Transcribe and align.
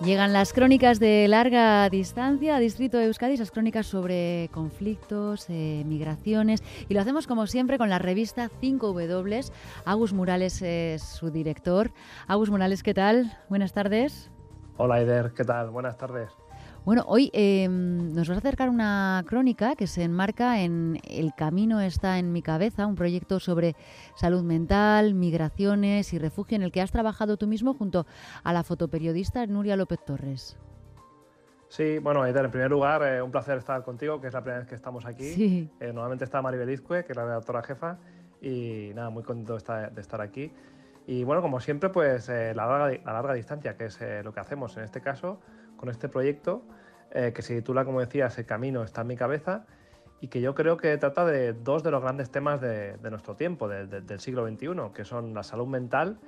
Llegan 0.00 0.32
las 0.32 0.52
crónicas 0.52 1.00
de 1.00 1.26
larga 1.26 1.90
distancia 1.90 2.54
a 2.54 2.60
Distrito 2.60 2.98
de 2.98 3.06
Euskadi, 3.06 3.34
esas 3.34 3.50
crónicas 3.50 3.84
sobre 3.86 4.48
conflictos, 4.52 5.46
eh, 5.48 5.82
migraciones, 5.84 6.62
y 6.88 6.94
lo 6.94 7.00
hacemos 7.00 7.26
como 7.26 7.48
siempre 7.48 7.78
con 7.78 7.90
la 7.90 7.98
revista 7.98 8.48
5W. 8.60 9.50
Agus 9.84 10.12
Morales 10.12 10.62
es 10.62 11.02
su 11.02 11.32
director. 11.32 11.90
Agus 12.28 12.48
Morales, 12.48 12.84
¿qué 12.84 12.94
tal? 12.94 13.36
Buenas 13.48 13.72
tardes. 13.72 14.30
Hola, 14.76 15.00
Eider, 15.00 15.32
¿qué 15.34 15.42
tal? 15.42 15.70
Buenas 15.70 15.98
tardes. 15.98 16.30
Bueno, 16.88 17.04
hoy 17.06 17.30
em, 17.34 18.14
nos 18.14 18.30
vas 18.30 18.38
a 18.38 18.40
acercar 18.40 18.70
una 18.70 19.22
crónica 19.26 19.76
que 19.76 19.86
se 19.86 20.04
enmarca 20.04 20.62
en 20.62 20.98
El 21.06 21.34
camino 21.34 21.82
está 21.82 22.18
en 22.18 22.32
mi 22.32 22.40
cabeza, 22.40 22.86
un 22.86 22.94
proyecto 22.94 23.40
sobre 23.40 23.76
salud 24.14 24.42
mental, 24.42 25.12
migraciones 25.12 26.14
y 26.14 26.18
refugio 26.18 26.56
en 26.56 26.62
el 26.62 26.72
que 26.72 26.80
has 26.80 26.90
trabajado 26.90 27.36
tú 27.36 27.46
mismo 27.46 27.74
junto 27.74 28.06
a 28.42 28.54
la 28.54 28.62
fotoperiodista 28.62 29.44
Nuria 29.44 29.76
López 29.76 30.02
Torres. 30.02 30.56
Sí, 31.68 31.98
bueno, 31.98 32.24
en 32.24 32.50
primer 32.50 32.70
lugar, 32.70 33.02
eh, 33.02 33.20
un 33.20 33.32
placer 33.32 33.58
estar 33.58 33.82
contigo, 33.82 34.18
que 34.18 34.28
es 34.28 34.32
la 34.32 34.40
primera 34.40 34.60
vez 34.60 34.68
que 34.68 34.74
estamos 34.74 35.04
aquí. 35.04 35.30
Sí. 35.34 35.70
Eh, 35.80 35.92
nuevamente 35.92 36.24
está 36.24 36.40
Maribel 36.40 36.70
Izcue, 36.70 37.04
que 37.04 37.12
es 37.12 37.16
la 37.18 37.26
redactora 37.26 37.62
jefa, 37.62 37.98
y 38.40 38.92
nada, 38.94 39.10
muy 39.10 39.24
contento 39.24 39.52
de 39.52 39.58
estar, 39.58 39.92
de 39.92 40.00
estar 40.00 40.22
aquí. 40.22 40.50
Y 41.06 41.22
bueno, 41.24 41.42
como 41.42 41.60
siempre, 41.60 41.90
pues 41.90 42.30
eh, 42.30 42.54
la, 42.54 42.64
larga, 42.64 42.98
la 43.04 43.12
larga 43.12 43.34
distancia, 43.34 43.76
que 43.76 43.84
es 43.84 44.00
lo 44.24 44.32
que 44.32 44.40
hacemos 44.40 44.74
en 44.78 44.84
este 44.84 45.02
caso, 45.02 45.38
con 45.78 45.88
este 45.88 46.10
proyecto 46.10 46.62
eh, 47.10 47.32
que 47.34 47.40
se 47.40 47.54
titula, 47.54 47.86
como 47.86 48.00
decías, 48.00 48.36
El 48.38 48.44
camino 48.44 48.82
está 48.82 49.00
en 49.00 49.06
mi 49.06 49.16
cabeza 49.16 49.64
y 50.20 50.28
que 50.28 50.42
yo 50.42 50.54
creo 50.54 50.76
que 50.76 50.96
trata 50.98 51.24
de 51.24 51.54
dos 51.54 51.82
de 51.82 51.90
los 51.90 52.02
grandes 52.02 52.30
temas 52.30 52.60
de, 52.60 52.98
nuestro 53.10 53.34
tiempo, 53.34 53.68
del 53.68 54.20
siglo 54.20 54.46
XXI, 54.46 54.92
que 54.92 55.04
son 55.04 55.32
la 55.32 55.42
salud 55.42 55.68
mental, 55.68 56.18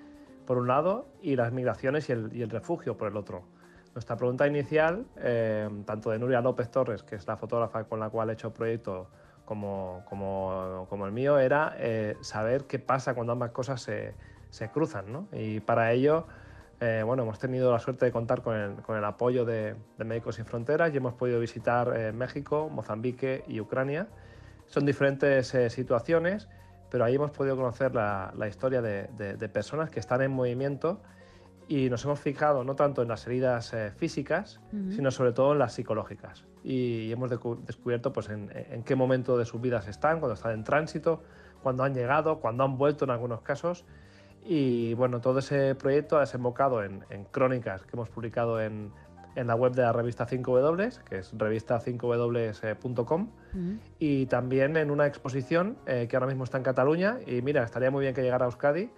por 0.46 0.58
un 0.58 0.68
lado, 0.68 1.08
y 1.20 1.36
las 1.36 1.52
migraciones 1.52 2.08
y 2.08 2.12
el, 2.12 2.50
refugio, 2.50 2.96
por 2.96 3.08
el 3.08 3.16
otro. 3.16 3.42
Nuestra 3.94 4.16
pregunta 4.16 4.46
inicial, 4.46 5.06
eh, 5.16 5.69
tanto 5.84 6.10
de 6.10 6.20
Nuria 6.20 6.41
López 6.41 6.70
Torres, 6.70 7.02
que 7.02 7.16
es 7.16 7.27
la 7.27 7.36
fotógrafa 7.36 7.84
con 7.84 7.98
la 7.98 8.08
cual 8.08 8.30
he 8.30 8.34
hecho 8.34 8.48
el 8.48 8.53
proyecto, 8.53 9.10
como, 9.44 10.05
como, 10.08 10.86
como 10.88 11.06
el 11.06 11.12
mío, 11.12 11.41
era 11.41 11.75
eh, 11.77 12.16
saber 12.20 12.64
qué 12.66 12.78
pasa 12.78 13.14
cuando 13.14 13.32
ambas 13.32 13.50
cosas 13.50 13.82
se, 13.82 14.14
cruzan. 14.72 15.27
Y 15.32 15.58
para 15.58 15.91
ello 15.91 16.27
eh, 16.81 17.03
bueno, 17.05 17.25
hemos 17.25 17.39
tenido 17.39 17.70
la 17.70 17.78
suerte 17.78 18.06
de 18.06 18.12
contar 18.12 18.41
con 18.41 18.56
el, 18.56 19.05
apoyo 19.05 19.45
de, 19.45 19.77
Médicos 19.98 20.36
Sin 20.36 20.47
Fronteras 20.47 20.92
y 20.95 20.97
hemos 20.97 21.12
podido 21.12 21.39
visitar 21.39 21.95
eh, 21.95 22.11
México, 22.12 22.70
Mozambique 22.70 23.45
y 23.47 23.61
Ucrania. 23.61 24.09
Son 24.64 24.87
diferentes 24.87 25.55
eh, 25.55 25.69
situaciones, 25.69 26.48
pero 26.91 27.05
ahí 27.05 27.17
hemos 27.17 27.33
podido 27.33 27.55
conocer 27.55 27.95
la, 27.95 28.33
historia 28.48 28.81
de, 28.81 29.50
personas 29.53 29.91
que 29.91 30.00
están 30.00 30.22
en 30.22 30.31
movimiento 30.31 31.03
y 31.69 31.91
nos 31.91 32.03
hemos 32.06 32.19
fijado 32.19 32.64
no 32.64 32.75
tanto 32.77 33.03
en 33.03 33.09
las 33.09 33.27
heridas 33.27 33.75
físicas, 33.97 34.61
sino 34.91 35.11
sobre 35.11 35.33
todo 35.33 35.53
en 35.53 35.59
las 35.59 35.75
psicológicas. 35.75 36.47
Y, 36.65 37.12
hemos 37.12 37.31
descubierto 37.31 38.12
pues, 38.12 38.28
en, 38.31 38.50
en, 38.53 38.83
qué 38.83 38.97
momento 38.97 39.37
de 39.37 39.44
sus 39.44 39.61
vidas 39.61 39.87
están, 39.87 40.19
cuando 40.19 40.34
están 40.34 40.53
en 40.53 40.65
tránsito, 40.65 41.22
cuando 41.62 41.84
han 41.84 41.94
llegado, 41.94 42.41
cuando 42.41 42.65
han 42.65 42.77
vuelto 42.78 43.05
en 43.05 43.11
algunos 43.11 43.42
casos 43.42 43.84
y 44.44 44.94
bueno, 44.94 45.20
todo 45.20 45.38
ese 45.41 45.74
proyecto 45.74 46.16
ha 46.16 46.20
desembocado 46.20 46.83
en, 46.83 47.05
crónicas 47.30 47.83
que 47.83 47.91
hemos 47.94 48.08
publicado 48.08 48.60
en, 48.60 48.92
la 49.36 49.55
web 49.55 49.72
de 49.72 49.82
la 49.82 49.92
revista 49.92 50.27
5W, 50.27 51.02
que 51.05 51.19
es 51.19 51.32
revista5w.com, 51.34 53.28
y 53.98 54.27
también 54.27 54.77
en 54.77 54.91
una 54.91 55.06
exposición 55.06 55.78
eh, 55.86 56.08
que 56.10 56.16
ahora 56.16 56.27
mismo 56.27 56.44
está 56.44 56.58
en 56.58 56.64
Cataluña. 56.64 57.19
Y 57.27 57.41
mira, 57.41 57.62
estaría 57.62 57.91
muy 57.91 58.02
bien 58.02 58.14
que 58.14 58.22
llegara 58.22 58.44
a 58.44 58.48
Euskadi 58.48 58.91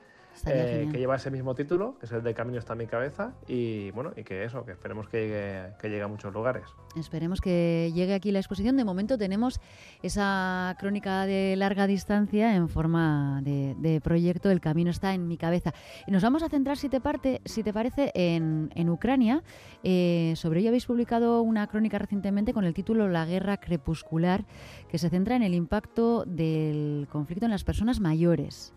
eh, 0.47 0.89
que 0.91 0.99
lleva 0.99 1.17
ese 1.17 1.31
mismo 1.31 1.55
título, 1.55 1.97
que 1.99 2.07
es 2.07 2.13
el 2.13 2.23
de 2.23 2.35
Camino 2.35 2.59
está 2.59 2.73
en 2.73 2.81
mi 2.81 2.87
cabeza, 2.87 3.33
y 3.47 3.91
bueno, 3.93 4.13
y 4.17 4.25
que 4.25 4.45
eso, 4.45 4.65
que 4.65 4.73
esperemos 4.73 5.09
que 5.09 5.21
llegue, 5.21 5.77
que 5.81 5.89
llegue 5.89 6.03
a 6.03 6.09
muchos 6.09 6.33
lugares. 6.33 6.65
Esperemos 6.97 7.41
que 7.41 7.91
llegue 7.95 8.15
aquí 8.15 8.33
la 8.33 8.39
exposición. 8.39 8.77
De 8.77 8.85
momento 8.85 9.17
tenemos 9.19 9.61
esa 10.03 10.77
crónica 10.79 11.27
de 11.27 11.57
larga 11.57 11.87
distancia 11.87 12.55
en 12.55 12.69
forma 12.69 13.41
de, 13.43 14.01
proyecto, 14.03 14.51
El 14.51 14.61
Camino 14.61 14.91
está 14.91 15.15
en 15.15 15.29
mi 15.29 15.37
cabeza. 15.37 15.73
Y 16.07 16.11
nos 16.11 16.23
vamos 16.23 16.43
a 16.43 16.49
centrar, 16.49 16.77
si 16.77 16.89
te, 16.89 17.01
parte, 17.01 17.41
si 17.45 17.63
te 17.63 17.73
parece, 17.73 18.13
en, 18.15 18.71
en 18.75 18.91
Ucrania. 18.91 19.43
Eh, 19.83 20.35
sobre 20.37 20.61
ello 20.61 20.69
habéis 20.69 20.87
publicado 20.87 21.43
una 21.43 21.67
crónica 21.67 21.99
recientemente 21.99 22.53
con 22.53 22.65
el 22.65 22.75
título 22.75 23.09
La 23.09 23.27
guerra 23.27 23.57
crepuscular, 23.59 24.45
que 24.89 24.99
se 24.99 25.11
centra 25.11 25.37
en 25.37 25.43
el 25.43 25.55
impacto 25.55 26.25
del 26.27 27.09
conflicto 27.11 27.47
en 27.47 27.51
las 27.51 27.65
personas 27.65 28.01
mayores. 28.01 28.75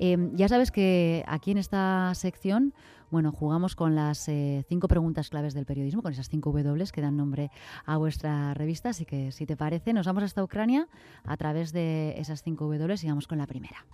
Em, 0.00 0.34
ya 0.36 0.48
sabes 0.48 0.70
que 0.70 1.24
aquí 1.26 1.50
en 1.50 1.58
esta 1.58 2.12
sección, 2.14 2.72
bueno, 3.10 3.32
jugamos 3.32 3.74
con 3.74 3.96
las 3.96 4.28
eh, 4.28 4.64
cinco 4.68 4.86
preguntas 4.86 5.28
claves 5.28 5.54
del 5.54 5.66
periodismo, 5.66 6.02
con 6.02 6.12
esas 6.12 6.28
cinco 6.28 6.52
W 6.52 6.84
que 6.92 7.00
dan 7.00 7.16
nombre 7.16 7.50
a 7.84 7.96
vuestra 7.96 8.54
revista. 8.54 8.90
Así 8.90 9.04
que, 9.04 9.32
si 9.32 9.44
te 9.44 9.56
parece, 9.56 9.92
nos 9.92 10.06
vamos 10.06 10.22
hasta 10.22 10.44
Ucrania 10.44 10.86
a 11.24 11.36
través 11.36 11.72
de 11.72 12.14
esas 12.18 12.42
cinco 12.42 12.66
W 12.66 12.94
y 13.02 13.08
vamos 13.08 13.26
con 13.26 13.38
la 13.38 13.46
primera. 13.48 13.84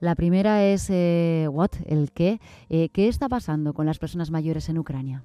La 0.00 0.16
primera 0.16 0.64
es, 0.64 0.90
eh, 0.90 1.46
what, 1.48 1.70
el 1.86 2.10
qué. 2.10 2.40
Eh, 2.68 2.88
¿Qué 2.88 3.06
está 3.06 3.28
pasando 3.28 3.74
con 3.74 3.86
las 3.86 4.00
personas 4.00 4.32
mayores 4.32 4.68
en 4.68 4.78
Ucrania? 4.78 5.22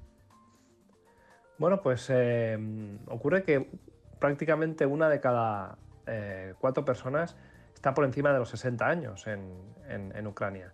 Bueno, 1.58 1.82
pues 1.82 2.08
ocurre 3.08 3.42
que 3.42 3.68
prácticamente 4.20 4.86
una 4.86 5.08
de 5.08 5.20
cada 5.20 5.76
cuatro 6.60 6.84
personas 6.84 7.36
está 7.78 7.94
por 7.94 8.04
encima 8.04 8.32
de 8.32 8.40
los 8.40 8.48
60 8.50 8.86
años 8.86 9.26
en, 9.28 10.26
Ucrania. 10.26 10.72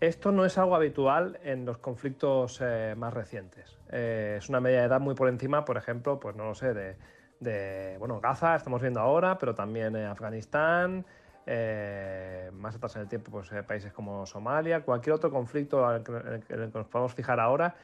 Esto 0.00 0.32
no 0.32 0.46
es 0.46 0.56
algo 0.56 0.74
habitual 0.74 1.38
en 1.42 1.66
los 1.66 1.78
conflictos 1.78 2.60
eh, 2.62 2.94
más 2.96 3.12
recientes. 3.12 3.78
Eh, 3.90 4.36
es 4.38 4.48
una 4.48 4.60
media 4.60 4.80
de 4.80 4.86
edad 4.86 5.00
muy 5.00 5.14
por 5.14 5.28
encima, 5.28 5.66
por 5.66 5.76
ejemplo, 5.76 6.18
pues 6.18 6.34
no 6.34 6.44
lo 6.44 6.54
sé, 6.54 6.96
de, 7.40 7.96
bueno, 7.98 8.20
Gaza, 8.20 8.56
estamos 8.56 8.80
viendo 8.80 9.00
ahora, 9.00 9.36
pero 9.36 9.54
también 9.54 9.94
Afganistán, 9.96 11.04
eh, 11.44 12.50
más 12.54 12.74
atrás 12.74 12.96
en 12.96 13.02
el 13.02 13.08
tiempo, 13.08 13.30
pues 13.30 13.50
países 13.66 13.92
como 13.92 14.24
Somalia, 14.24 14.80
cualquier 14.80 15.14
otro 15.14 15.30
conflicto 15.30 15.94
en 15.94 16.02
el 16.32 16.42
que, 16.42 16.56
nos 16.56 16.86
podemos 16.86 17.14
fijar 17.14 17.38
ahora, 17.38 17.74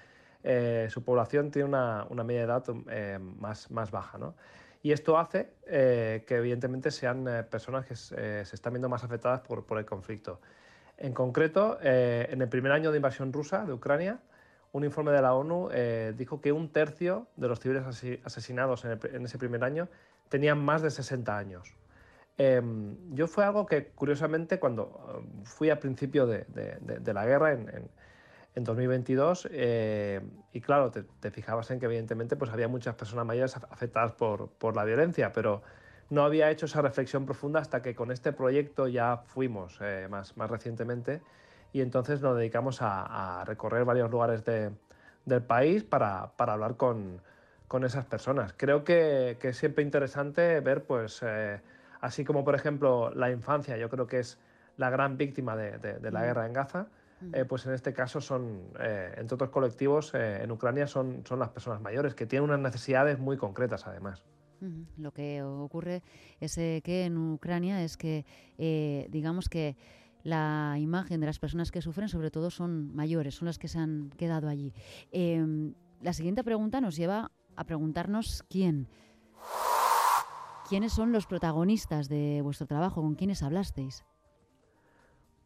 su 0.88 1.04
población 1.04 1.50
tiene 1.50 1.68
una, 1.68 2.06
media 2.24 2.46
de 2.46 2.46
edad 2.46 3.18
más, 3.38 3.70
más 3.70 3.90
baja. 3.90 4.16
¿no? 4.16 4.34
Y 4.82 4.90
esto 4.90 5.16
hace 5.16 5.52
eh, 5.66 6.24
que 6.26 6.36
evidentemente 6.36 6.90
sean 6.90 7.26
eh, 7.28 7.44
personas 7.44 7.86
que 7.86 7.94
eh, 7.94 8.44
se 8.44 8.56
están 8.56 8.72
viendo 8.72 8.88
más 8.88 9.04
afectadas 9.04 9.40
por, 9.40 9.78
el 9.78 9.84
conflicto. 9.84 10.40
En 10.98 11.14
concreto, 11.14 11.78
en 11.82 12.42
el 12.42 12.48
primer 12.48 12.70
año 12.70 12.92
de 12.92 12.98
invasión 12.98 13.32
rusa 13.32 13.64
de 13.64 13.72
Ucrania, 13.72 14.20
un 14.72 14.84
informe 14.84 15.10
de 15.10 15.20
la 15.20 15.34
ONU 15.34 15.70
dijo 16.16 16.40
que 16.40 16.52
un 16.52 16.68
tercio 16.68 17.26
de 17.34 17.48
los 17.48 17.58
civiles 17.58 17.82
asesinados 18.24 18.84
en, 18.84 19.24
ese 19.24 19.36
primer 19.36 19.64
año 19.64 19.88
tenían 20.28 20.64
más 20.64 20.80
de 20.82 20.90
60 20.90 21.36
años. 21.36 21.74
Em, 22.38 22.96
yo 23.14 23.26
fue 23.26 23.44
algo 23.44 23.66
que, 23.66 23.88
curiosamente, 23.88 24.60
cuando 24.60 25.24
fui 25.42 25.70
al 25.70 25.80
principio 25.80 26.26
de, 26.26 26.46
la 27.12 27.26
guerra 27.26 27.52
en 27.52 27.88
2022 28.54 29.48
eh, 29.50 30.20
y 30.52 30.60
claro, 30.60 30.90
te, 30.90 31.30
fijabas 31.30 31.70
en 31.70 31.80
que 31.80 31.86
evidentemente 31.86 32.36
pues 32.36 32.50
había 32.50 32.68
muchas 32.68 32.94
personas 32.94 33.24
mayores 33.24 33.56
afectadas 33.56 34.12
por, 34.12 34.50
por, 34.50 34.76
la 34.76 34.84
violencia, 34.84 35.32
pero 35.32 35.62
no 36.10 36.24
había 36.24 36.50
hecho 36.50 36.66
esa 36.66 36.82
reflexión 36.82 37.24
profunda 37.24 37.60
hasta 37.60 37.80
que 37.80 37.94
con 37.94 38.12
este 38.12 38.32
proyecto 38.32 38.88
ya 38.88 39.18
fuimos 39.24 39.78
eh, 39.80 40.06
más, 40.10 40.36
más 40.36 40.50
recientemente 40.50 41.22
y 41.72 41.80
entonces 41.80 42.20
nos 42.20 42.36
dedicamos 42.36 42.78
a, 42.82 43.42
recorrer 43.46 43.86
varios 43.86 44.10
lugares 44.10 44.44
del 44.44 45.42
país 45.42 45.84
para, 45.84 46.32
para 46.36 46.52
hablar 46.52 46.76
con, 46.76 47.22
con, 47.66 47.84
esas 47.84 48.04
personas. 48.04 48.52
Creo 48.54 48.84
que, 48.84 49.38
que, 49.40 49.48
es 49.48 49.56
siempre 49.56 49.82
interesante 49.82 50.60
ver, 50.60 50.84
pues, 50.84 51.22
eh, 51.22 51.60
así 52.02 52.26
como 52.26 52.44
por 52.44 52.54
ejemplo 52.54 53.10
la 53.14 53.30
infancia, 53.30 53.78
yo 53.78 53.88
creo 53.88 54.06
que 54.06 54.18
es 54.18 54.38
la 54.76 54.90
gran 54.90 55.16
víctima 55.16 55.56
de, 55.56 55.78
de 55.78 56.10
la 56.10 56.22
guerra 56.24 56.44
en 56.44 56.52
Gaza, 56.52 56.88
eh, 57.32 57.44
pues 57.44 57.66
en 57.66 57.72
este 57.72 57.92
caso 57.92 58.20
son, 58.20 58.72
eh, 58.80 59.12
entre 59.16 59.34
otros 59.34 59.50
colectivos, 59.50 60.12
eh, 60.14 60.42
en 60.42 60.50
Ucrania 60.50 60.86
son, 60.86 61.22
son 61.26 61.38
las 61.38 61.50
personas 61.50 61.80
mayores, 61.80 62.14
que 62.14 62.26
tienen 62.26 62.48
unas 62.48 62.60
necesidades 62.60 63.18
muy 63.18 63.36
concretas 63.36 63.86
además. 63.86 64.22
Lo 64.96 65.10
que 65.10 65.42
ocurre 65.42 66.04
es 66.38 66.54
que 66.54 67.04
en 67.04 67.18
Ucrania 67.18 67.82
es 67.82 67.96
que, 67.96 68.24
digamos 69.10 69.48
que 69.48 69.76
la 70.22 70.76
imagen 70.78 71.18
de 71.18 71.26
las 71.26 71.40
personas 71.40 71.72
que 71.72 71.82
sufren 71.82 72.08
sobre 72.08 72.30
todo 72.30 72.48
son 72.48 72.94
mayores, 72.94 73.34
son 73.34 73.46
las 73.46 73.58
que 73.58 73.66
se 73.66 73.80
han 73.80 74.10
quedado 74.10 74.48
allí. 74.48 74.72
Em, 75.10 75.74
la 76.00 76.12
siguiente 76.12 76.44
pregunta 76.44 76.80
nos 76.80 76.94
lleva 76.94 77.32
a 77.56 77.64
preguntarnos 77.64 78.44
quién. 78.48 78.86
¿Quiénes 80.68 80.92
son 80.92 81.10
los 81.10 81.26
protagonistas 81.26 82.08
de 82.08 82.40
vuestro 82.42 82.68
trabajo? 82.68 83.02
¿Con 83.02 83.16
quiénes 83.16 83.42
hablasteis? 83.42 84.04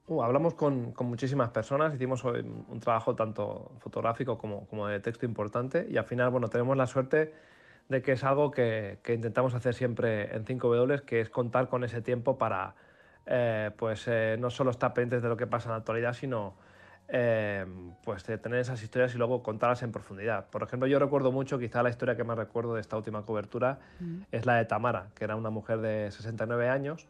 Uh, 0.08 0.22
hablamos 0.22 0.54
con, 0.54 0.94
muchísimas 1.00 1.50
personas, 1.50 1.94
hicimos 1.94 2.22
un, 2.24 2.80
trabajo 2.80 3.16
tanto 3.16 3.72
fotográfico 3.80 4.38
como, 4.38 4.86
de 4.86 5.00
texto 5.00 5.26
importante 5.26 5.86
y 5.90 5.96
al 5.96 6.04
final 6.04 6.30
bueno, 6.30 6.48
tenemos 6.48 6.76
la 6.76 6.86
suerte 6.86 7.34
de 7.88 8.02
que 8.02 8.12
es 8.12 8.22
algo 8.22 8.50
que, 8.50 8.98
intentamos 9.08 9.54
hacer 9.54 9.74
siempre 9.74 10.34
en 10.34 10.44
5W, 10.44 11.02
que 11.02 11.20
es 11.20 11.28
contar 11.30 11.68
con 11.68 11.82
ese 11.82 12.02
tiempo 12.02 12.38
para 12.38 12.74
eh, 13.26 13.70
pues, 13.76 14.06
eh, 14.06 14.36
no 14.38 14.50
solo 14.50 14.70
estar 14.70 14.94
pendientes 14.94 15.22
de 15.22 15.28
lo 15.28 15.36
que 15.36 15.46
pasa 15.46 15.68
en 15.68 15.72
la 15.72 15.78
actualidad, 15.78 16.12
sino 16.12 16.54
Em, 17.08 17.92
pues 18.02 18.26
de 18.26 18.36
tener 18.36 18.58
esas 18.58 18.82
historias 18.82 19.14
y 19.14 19.18
luego 19.18 19.40
contarlas 19.40 19.84
en 19.84 19.92
profundidad. 19.92 20.46
Por 20.50 20.64
ejemplo, 20.64 20.88
yo 20.88 20.98
recuerdo 20.98 21.30
mucho, 21.30 21.56
quizá 21.56 21.80
la 21.84 21.90
historia 21.90 22.16
que 22.16 22.24
más 22.24 22.36
recuerdo 22.36 22.74
de 22.74 22.80
esta 22.80 22.96
última 22.96 23.22
cobertura 23.24 23.78
mm. 24.00 24.22
es 24.32 24.44
la 24.44 24.56
de 24.56 24.64
Tamara, 24.64 25.10
que 25.14 25.22
era 25.22 25.36
una 25.36 25.50
mujer 25.50 25.78
de 25.78 26.10
69 26.10 26.68
años. 26.68 27.06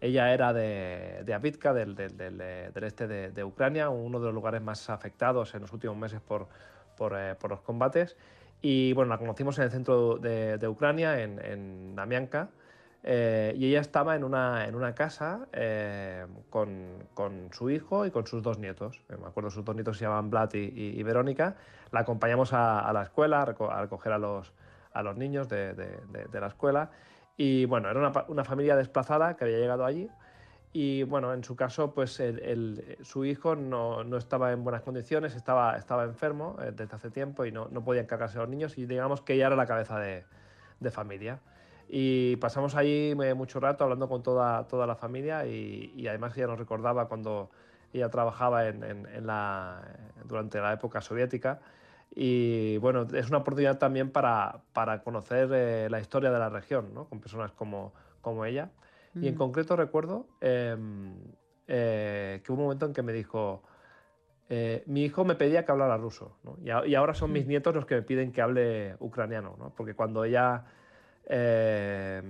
Ella 0.00 0.32
era 0.32 0.52
de, 0.52 1.22
de 1.24 1.34
Avitka, 1.34 1.74
del, 1.74 1.94
del, 1.94 2.72
este 2.82 3.06
de, 3.06 3.44
Ucrania, 3.44 3.90
uno 3.90 4.20
de 4.20 4.26
los 4.26 4.34
lugares 4.34 4.62
más 4.62 4.90
afectados 4.90 5.54
en 5.54 5.62
los 5.62 5.72
últimos 5.72 5.96
meses 5.96 6.20
por, 6.20 6.48
por, 6.96 7.14
eh, 7.16 7.34
por 7.34 7.50
los 7.50 7.60
combates. 7.60 8.16
Y 8.60 8.92
bueno, 8.92 9.10
la 9.10 9.18
conocimos 9.18 9.58
en 9.58 9.64
el 9.64 9.70
centro 9.70 10.16
de, 10.18 10.68
Ucrania, 10.68 11.20
en, 11.20 11.44
en 11.44 11.94
Damianka, 11.94 12.50
eh, 13.04 13.54
y 13.56 13.66
ella 13.66 13.80
estaba 13.80 14.16
en 14.16 14.24
una, 14.24 14.66
en 14.66 14.74
una 14.74 14.94
casa 14.94 15.46
eh, 15.52 16.26
con, 16.50 17.06
con, 17.14 17.48
su 17.52 17.70
hijo 17.70 18.06
y 18.06 18.10
con 18.10 18.26
sus 18.26 18.42
dos 18.42 18.58
nietos. 18.58 19.00
Eh, 19.08 19.16
me 19.16 19.28
acuerdo, 19.28 19.50
sus 19.50 19.64
dos 19.64 19.74
nietos 19.74 19.98
se 19.98 20.04
llamaban 20.04 20.30
Vlad 20.30 20.52
y, 20.54 21.02
Verónica. 21.02 21.56
La 21.92 22.00
acompañamos 22.00 22.52
a, 22.52 22.90
la 22.92 23.02
escuela 23.02 23.42
a 23.42 23.80
recoger 23.80 24.12
a 24.12 24.18
los, 24.18 24.52
a 24.92 25.02
los 25.02 25.16
niños 25.16 25.48
de, 25.48 25.74
de, 25.74 26.00
de, 26.30 26.40
la 26.40 26.48
escuela. 26.48 26.90
Y 27.38 27.64
bueno, 27.64 27.88
era 27.88 28.00
una, 28.00 28.24
una, 28.28 28.44
familia 28.44 28.76
desplazada 28.76 29.36
que 29.36 29.44
había 29.44 29.58
llegado 29.58 29.86
allí. 29.86 30.10
Y 30.72 31.04
bueno, 31.04 31.32
en 31.32 31.44
su 31.44 31.56
caso, 31.56 31.94
pues 31.94 32.20
el, 32.20 32.40
el, 32.40 32.98
su 33.02 33.24
hijo 33.24 33.56
no, 33.56 34.04
no, 34.04 34.16
estaba 34.18 34.52
en 34.52 34.64
buenas 34.64 34.82
condiciones, 34.82 35.34
estaba, 35.34 35.76
estaba 35.76 36.04
enfermo 36.04 36.56
desde 36.76 36.94
hace 36.94 37.10
tiempo 37.10 37.46
y 37.46 37.52
no, 37.52 37.68
no 37.70 37.82
podía 37.82 38.02
encargarse 38.02 38.36
a 38.38 38.42
los 38.42 38.50
niños. 38.50 38.76
Y 38.76 38.84
digamos 38.84 39.22
que 39.22 39.34
ella 39.34 39.46
era 39.46 39.56
la 39.56 39.66
cabeza 39.66 39.98
de, 39.98 40.24
de 40.80 40.90
familia. 40.90 41.40
Y 41.88 42.36
pasamos 42.36 42.74
ahí 42.74 43.14
mucho 43.34 43.60
rato 43.60 43.84
hablando 43.84 44.08
con 44.08 44.22
toda, 44.22 44.66
toda 44.68 44.86
la 44.86 44.94
familia 44.94 45.46
y, 45.46 46.06
además 46.06 46.36
ella 46.36 46.48
nos 46.48 46.58
recordaba 46.58 47.08
cuando 47.08 47.50
ella 47.94 48.10
trabajaba 48.10 48.66
en, 48.66 48.82
en, 48.84 49.26
la, 49.26 49.80
durante 50.24 50.60
la 50.60 50.74
época 50.74 51.00
soviética. 51.00 51.60
Y 52.14 52.78
bueno, 52.78 53.06
es 53.12 53.28
una 53.28 53.38
oportunidad 53.38 53.78
también 53.78 54.10
para, 54.10 54.62
para 54.72 55.02
conocer 55.02 55.50
eh, 55.52 55.88
la 55.90 56.00
historia 56.00 56.30
de 56.30 56.38
la 56.38 56.48
región, 56.48 56.92
¿no? 56.94 57.08
con 57.08 57.20
personas 57.20 57.52
como, 57.52 57.92
como 58.20 58.44
ella. 58.44 58.70
Y 59.14 59.28
en 59.28 59.34
mm. 59.34 59.38
concreto 59.38 59.76
recuerdo 59.76 60.26
em, 60.40 61.14
eh, 61.66 62.40
que 62.44 62.52
hubo 62.52 62.60
un 62.60 62.64
momento 62.64 62.86
en 62.86 62.92
que 62.92 63.02
me 63.02 63.12
dijo, 63.12 63.62
eh, 64.48 64.82
mi 64.86 65.04
hijo 65.04 65.24
me 65.24 65.34
pedía 65.34 65.64
que 65.64 65.72
hablara 65.72 65.96
ruso, 65.96 66.36
¿no? 66.44 66.56
y, 66.62 66.90
y, 66.90 66.94
ahora 66.94 67.14
son 67.14 67.32
mis 67.32 67.46
mm. 67.46 67.48
nietos 67.48 67.74
los 67.74 67.86
que 67.86 67.96
me 67.96 68.02
piden 68.02 68.32
que 68.32 68.42
hable 68.42 68.96
ucraniano, 69.00 69.56
¿no? 69.58 69.72
porque 69.76 69.94
cuando 69.94 70.24
ella 70.24 70.64
eh, 71.30 72.22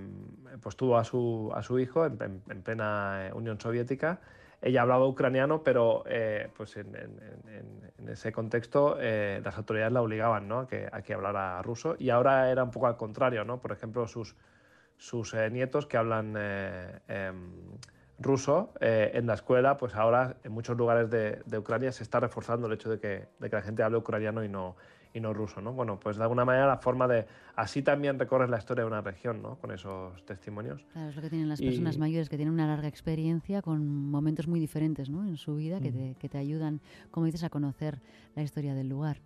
pues 0.61 0.75
tuvo 0.75 0.97
a 0.97 1.05
su, 1.05 1.49
a 1.55 1.63
su 1.63 1.79
hijo 1.79 2.05
en, 2.05 2.17
plena 2.63 3.27
eh, 3.27 3.33
Unión 3.33 3.59
Soviética. 3.59 4.19
Ella 4.61 4.81
hablaba 4.81 5.07
ucraniano, 5.07 5.63
pero 5.63 6.03
eh, 6.07 6.49
pues 6.55 6.75
en, 6.77 6.89
ese 8.07 8.31
contexto 8.31 8.97
las 8.99 9.57
autoridades 9.57 9.93
la 9.93 10.01
obligaban 10.01 10.47
¿no? 10.47 10.59
a, 10.59 10.67
que, 10.67 10.89
a 10.91 11.01
que 11.01 11.13
hablara 11.13 11.61
ruso 11.61 11.95
y 11.99 12.09
ahora 12.09 12.49
era 12.49 12.63
un 12.63 12.71
poco 12.71 12.87
al 12.87 12.97
contrario. 12.97 13.45
¿no? 13.45 13.61
Por 13.61 13.71
ejemplo, 13.71 14.07
sus, 14.07 14.35
sus 14.97 15.33
nietos 15.51 15.85
que 15.85 15.97
hablan 15.97 16.33
em, 17.07 17.51
ruso 18.17 18.73
en 18.81 19.27
la 19.27 19.35
escuela, 19.35 19.77
pues 19.77 19.95
ahora 19.95 20.37
en 20.43 20.51
muchos 20.51 20.75
lugares 20.75 21.09
de, 21.09 21.41
de, 21.45 21.57
Ucrania 21.57 21.91
se 21.91 22.03
está 22.03 22.19
reforzando 22.19 22.67
el 22.67 22.73
hecho 22.73 22.89
de 22.89 22.99
que, 22.99 23.27
de 23.39 23.49
que 23.49 23.55
la 23.55 23.61
gente 23.61 23.83
hable 23.83 23.97
ucraniano 23.97 24.43
y 24.43 24.49
no, 24.49 24.75
y 25.13 25.19
no 25.19 25.33
ruso, 25.33 25.61
¿no? 25.61 25.73
Bueno, 25.73 25.99
pues 25.99 26.17
de 26.17 26.23
alguna 26.23 26.45
manera 26.45 26.67
la 26.67 26.77
forma 26.77 27.07
de... 27.07 27.25
Así 27.55 27.81
también 27.81 28.19
recorres 28.19 28.49
la 28.49 28.57
historia 28.57 28.83
de 28.83 28.87
una 28.87 29.01
región, 29.01 29.41
¿no? 29.41 29.55
Con 29.55 29.71
esos 29.71 30.23
testimonios. 30.25 30.85
Claro, 30.93 31.09
es 31.09 31.15
lo 31.15 31.21
que 31.21 31.29
tienen 31.29 31.49
las 31.49 31.61
personas 31.61 31.97
mayores, 31.97 32.29
que 32.29 32.37
tienen 32.37 32.53
una 32.53 32.67
larga 32.67 32.87
experiencia 32.87 33.61
con 33.61 33.85
momentos 33.87 34.47
muy 34.47 34.59
diferentes, 34.59 35.09
¿no? 35.09 35.25
En 35.25 35.37
su 35.37 35.55
vida, 35.55 35.79
que, 35.81 35.91
te, 35.91 36.15
que 36.19 36.29
te 36.29 36.37
ayudan, 36.37 36.79
como 37.11 37.25
dices, 37.25 37.43
a 37.43 37.49
conocer 37.49 37.99
la 38.35 38.43
historia 38.43 38.75
del 38.75 38.87
lugar. 38.87 39.17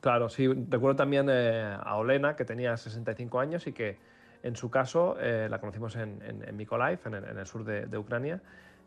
Claro, 0.00 0.28
sí. 0.28 0.46
Recuerdo 0.46 0.96
también 0.96 1.28
eh, 1.30 1.76
a 1.80 1.96
Olena, 1.96 2.36
que 2.36 2.44
tenía 2.44 2.76
65 2.76 3.40
años 3.40 3.66
y 3.66 3.72
que 3.72 3.98
en 4.42 4.54
su 4.54 4.70
caso 4.70 5.16
eh, 5.18 5.48
la 5.50 5.58
conocimos 5.58 5.96
en, 5.96 6.22
en, 6.22 6.46
en 6.46 6.56
Mykolaiv, 6.56 7.00
en, 7.06 7.14
el 7.14 7.46
sur 7.46 7.64
de, 7.64 7.86
de 7.86 7.98
Ucrania, 7.98 8.40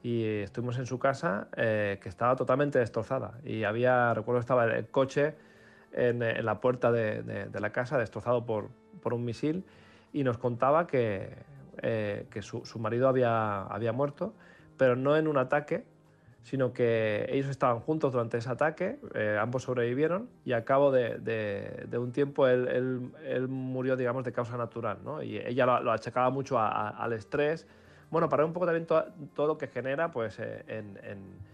y 0.04 0.24
estuvimos 0.24 0.78
en 0.78 0.86
su 0.86 0.98
casa 0.98 1.50
eh, 1.56 2.00
que 2.02 2.10
estaba 2.10 2.36
totalmente 2.36 2.80
destrozada. 2.80 3.40
Y 3.44 3.64
había, 3.64 4.14
recuerdo, 4.14 4.40
estaba 4.40 4.66
el 4.66 4.88
coche 4.88 5.36
en, 5.94 6.46
la 6.46 6.62
puerta 6.62 6.92
de, 6.92 7.50
la 7.54 7.70
casa, 7.72 7.98
destrozado 7.98 8.46
por, 8.46 8.70
por, 9.02 9.14
un 9.14 9.26
misil, 9.26 9.64
y 10.14 10.24
nos 10.24 10.38
contaba 10.38 10.88
que, 10.88 11.36
eh, 11.82 12.28
que 12.30 12.42
su, 12.42 12.64
marido 12.80 13.08
había, 13.08 13.64
había 13.64 13.94
muerto, 13.94 14.34
pero 14.78 14.96
no 14.96 15.16
en 15.18 15.28
un 15.28 15.38
ataque, 15.38 15.86
sino 16.44 16.74
que 16.74 17.28
ellos 17.30 17.48
estaban 17.50 17.80
juntos 17.80 18.14
durante 18.14 18.38
ese 18.38 18.50
ataque, 18.50 19.00
eh, 19.14 19.38
ambos 19.40 19.64
sobrevivieron 19.64 20.28
y 20.44 20.54
a 20.54 20.66
cabo 20.66 20.92
de, 20.92 21.20
de, 21.20 21.98
un 21.98 22.12
tiempo 22.12 22.48
él, 22.48 23.12
él, 23.24 23.48
murió, 23.48 23.96
digamos, 23.96 24.24
de 24.24 24.32
causa 24.32 24.58
natural, 24.58 24.98
¿no? 25.04 25.22
Y 25.22 25.38
ella 25.38 25.66
lo, 25.66 25.92
achacaba 25.92 26.30
mucho 26.32 26.60
al 26.60 27.14
estrés, 27.14 27.68
bueno, 28.10 28.28
para 28.28 28.44
un 28.44 28.54
poco 28.54 28.66
también 28.66 28.86
todo 28.86 29.48
lo 29.48 29.58
que 29.58 29.68
genera, 29.68 30.12
pues, 30.12 30.40
eh, 30.40 30.64
en 30.68 31.00
en, 31.04 31.51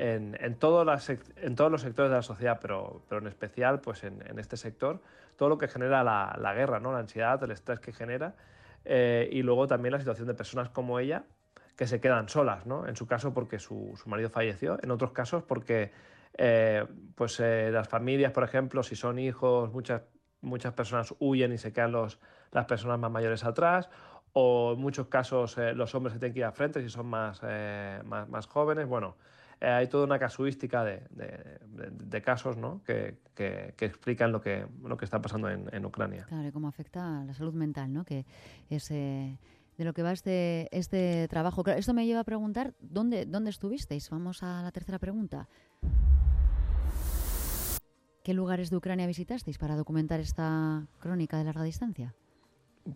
en, 0.00 0.54
todos 0.56 1.10
en, 1.36 1.54
todos 1.54 1.70
los 1.70 1.82
sectores 1.82 2.10
de 2.10 2.16
la 2.16 2.22
sociedad, 2.22 2.58
pero, 2.60 3.02
pero 3.08 3.20
en 3.20 3.26
especial 3.26 3.80
pues 3.80 4.02
en, 4.02 4.24
en, 4.26 4.38
este 4.38 4.56
sector, 4.56 5.00
todo 5.36 5.50
lo 5.50 5.58
que 5.58 5.68
genera 5.68 6.02
la, 6.02 6.36
la, 6.40 6.54
guerra, 6.54 6.80
¿no? 6.80 6.92
la 6.92 7.00
ansiedad, 7.00 7.42
el 7.44 7.50
estrés 7.50 7.80
que 7.80 7.92
genera, 7.92 8.34
eh, 8.86 9.28
y 9.30 9.42
luego 9.42 9.66
también 9.66 9.92
la 9.92 9.98
situación 9.98 10.26
de 10.26 10.34
personas 10.34 10.70
como 10.70 10.98
ella 10.98 11.24
que 11.76 11.86
se 11.86 12.00
quedan 12.00 12.30
solas, 12.30 12.64
¿no? 12.64 12.86
en 12.88 12.96
su 12.96 13.06
caso 13.06 13.34
porque 13.34 13.58
su, 13.58 13.98
su 14.02 14.08
marido 14.08 14.30
falleció, 14.30 14.78
en 14.82 14.90
otros 14.90 15.12
casos 15.12 15.42
porque 15.42 15.92
eh, 16.38 16.86
pues, 17.14 17.38
eh, 17.40 17.70
las 17.70 17.88
familias, 17.88 18.32
por 18.32 18.44
ejemplo, 18.44 18.82
si 18.82 18.96
son 18.96 19.18
hijos, 19.18 19.70
muchas, 19.70 20.02
muchas 20.40 20.72
personas 20.72 21.14
huyen 21.18 21.52
y 21.52 21.58
se 21.58 21.74
quedan 21.74 21.92
los, 21.92 22.18
las 22.52 22.64
personas 22.64 22.98
más 22.98 23.10
mayores 23.10 23.44
atrás, 23.44 23.90
o 24.32 24.74
en 24.74 24.80
muchos 24.80 25.08
casos 25.08 25.56
los 25.74 25.94
hombres 25.94 26.14
se 26.14 26.20
tienen 26.20 26.32
que 26.32 26.38
ir 26.38 26.44
a 26.44 26.52
frente 26.52 26.80
si 26.80 26.88
son 26.88 27.06
más, 27.06 27.42
más, 28.04 28.28
más 28.28 28.46
jóvenes, 28.46 28.86
bueno. 28.86 29.16
Eh, 29.60 29.68
hay 29.68 29.88
toda 29.88 30.04
una 30.04 30.18
casuística 30.18 30.84
de, 30.84 31.02
de, 31.10 32.22
casos 32.22 32.56
¿no? 32.56 32.82
que, 32.82 33.18
que, 33.34 33.74
explican 33.78 34.32
lo 34.32 34.40
que, 34.40 34.66
lo 34.82 34.96
que 34.96 35.04
está 35.04 35.20
pasando 35.20 35.50
en, 35.50 35.68
en, 35.72 35.84
Ucrania. 35.84 36.24
Claro, 36.28 36.48
y 36.48 36.50
cómo 36.50 36.68
afecta 36.68 37.20
a 37.20 37.24
la 37.24 37.34
salud 37.34 37.52
mental, 37.52 37.92
¿no? 37.92 38.04
que 38.04 38.24
es 38.70 38.90
eh, 38.90 39.38
de 39.76 39.84
lo 39.84 39.92
que 39.92 40.02
va 40.02 40.12
este, 40.12 40.68
este 40.76 41.28
trabajo. 41.28 41.62
esto 41.66 41.92
me 41.92 42.06
lleva 42.06 42.20
a 42.20 42.24
preguntar, 42.24 42.74
¿dónde, 42.80 43.26
¿dónde 43.26 43.50
estuvisteis? 43.50 44.08
Vamos 44.08 44.42
a 44.42 44.62
la 44.62 44.72
tercera 44.72 44.98
pregunta. 44.98 45.46
¿Qué 48.24 48.34
lugares 48.34 48.70
de 48.70 48.76
Ucrania 48.76 49.06
visitasteis 49.06 49.58
para 49.58 49.76
documentar 49.76 50.20
esta 50.20 50.86
crónica 51.00 51.36
de 51.38 51.44
larga 51.44 51.62
distancia? 51.64 52.14